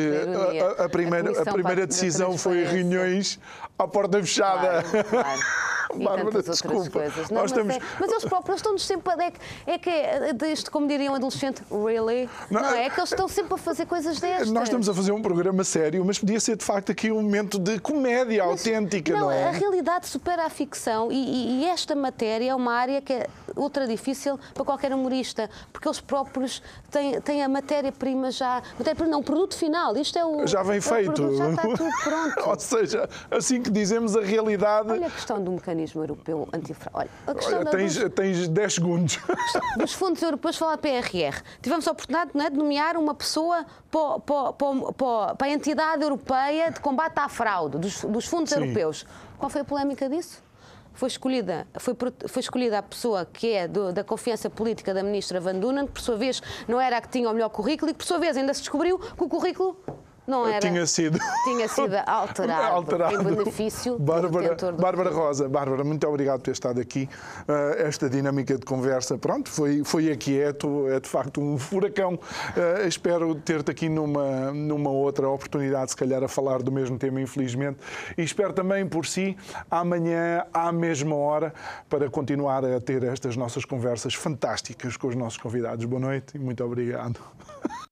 [0.78, 3.38] a, a, primeira, a, a primeira decisão foi reuniões
[3.78, 4.82] à porta fechada.
[4.82, 5.40] Claro, claro.
[5.98, 6.76] Bárbara, tantas desculpa.
[6.76, 7.30] outras coisas.
[7.30, 7.76] Não, mas, temos...
[7.76, 9.20] é, mas, eles próprios estão-nos sempre a.
[9.20, 12.28] É que é, que é deste, como diria um adolescente, really?
[12.50, 14.50] Não, não, é que eles estão sempre a fazer coisas destas.
[14.50, 17.58] Nós estamos a fazer um programa sério, mas podia ser de facto aqui um momento
[17.58, 19.48] de comédia mas, autêntica, não, não, é?
[19.48, 23.26] A realidade supera a ficção e, e, e esta matéria é uma área que é
[23.56, 28.62] ultra difícil para qualquer humorista, porque eles próprios têm, têm a matéria-prima já.
[28.78, 29.96] Matéria-prima não, o produto final.
[29.96, 30.46] Isto é o.
[30.46, 31.36] Já vem é feito.
[31.36, 32.40] já está tudo pronto.
[32.48, 34.90] Ou seja, assim que dizemos a realidade.
[34.90, 36.94] Olha a questão do mecanismo europeu antifraude.
[36.94, 38.14] Olha, a questão Olha, tens, dos...
[38.14, 39.18] tens 10 segundos.
[39.76, 41.42] Dos fundos europeus, falar de PRR.
[41.62, 46.70] Tivemos a oportunidade é, de nomear uma pessoa para, para, para, para, a entidade europeia
[46.70, 48.60] de combate à fraude, dos, dos fundos Sim.
[48.60, 49.06] europeus.
[49.38, 50.42] Qual foi a polémica disso?
[50.92, 51.96] foi escolhida, foi,
[52.28, 55.92] foi escolhida a pessoa que é do, da confiança política da ministra Van Dunen, que
[55.92, 58.18] por sua vez não era a que tinha o melhor currículo e que por sua
[58.18, 59.80] vez ainda se descobriu que o currículo
[60.30, 60.60] não era.
[60.60, 61.18] Tinha sido.
[61.44, 63.14] Tinha sido alterado, alterado.
[63.14, 67.08] em benefício Bárbara, do Bárbara Rosa, Bárbara, muito obrigado por ter estado aqui.
[67.42, 72.14] Uh, esta dinâmica de conversa, pronto, foi, foi aquieto, é de facto um furacão.
[72.14, 77.20] Uh, espero ter-te aqui numa, numa outra oportunidade, se calhar, a falar do mesmo tema,
[77.20, 77.78] infelizmente.
[78.16, 79.36] E espero também por si,
[79.70, 81.52] amanhã, à mesma hora,
[81.88, 85.84] para continuar a ter estas nossas conversas fantásticas com os nossos convidados.
[85.84, 87.18] Boa noite e muito obrigado.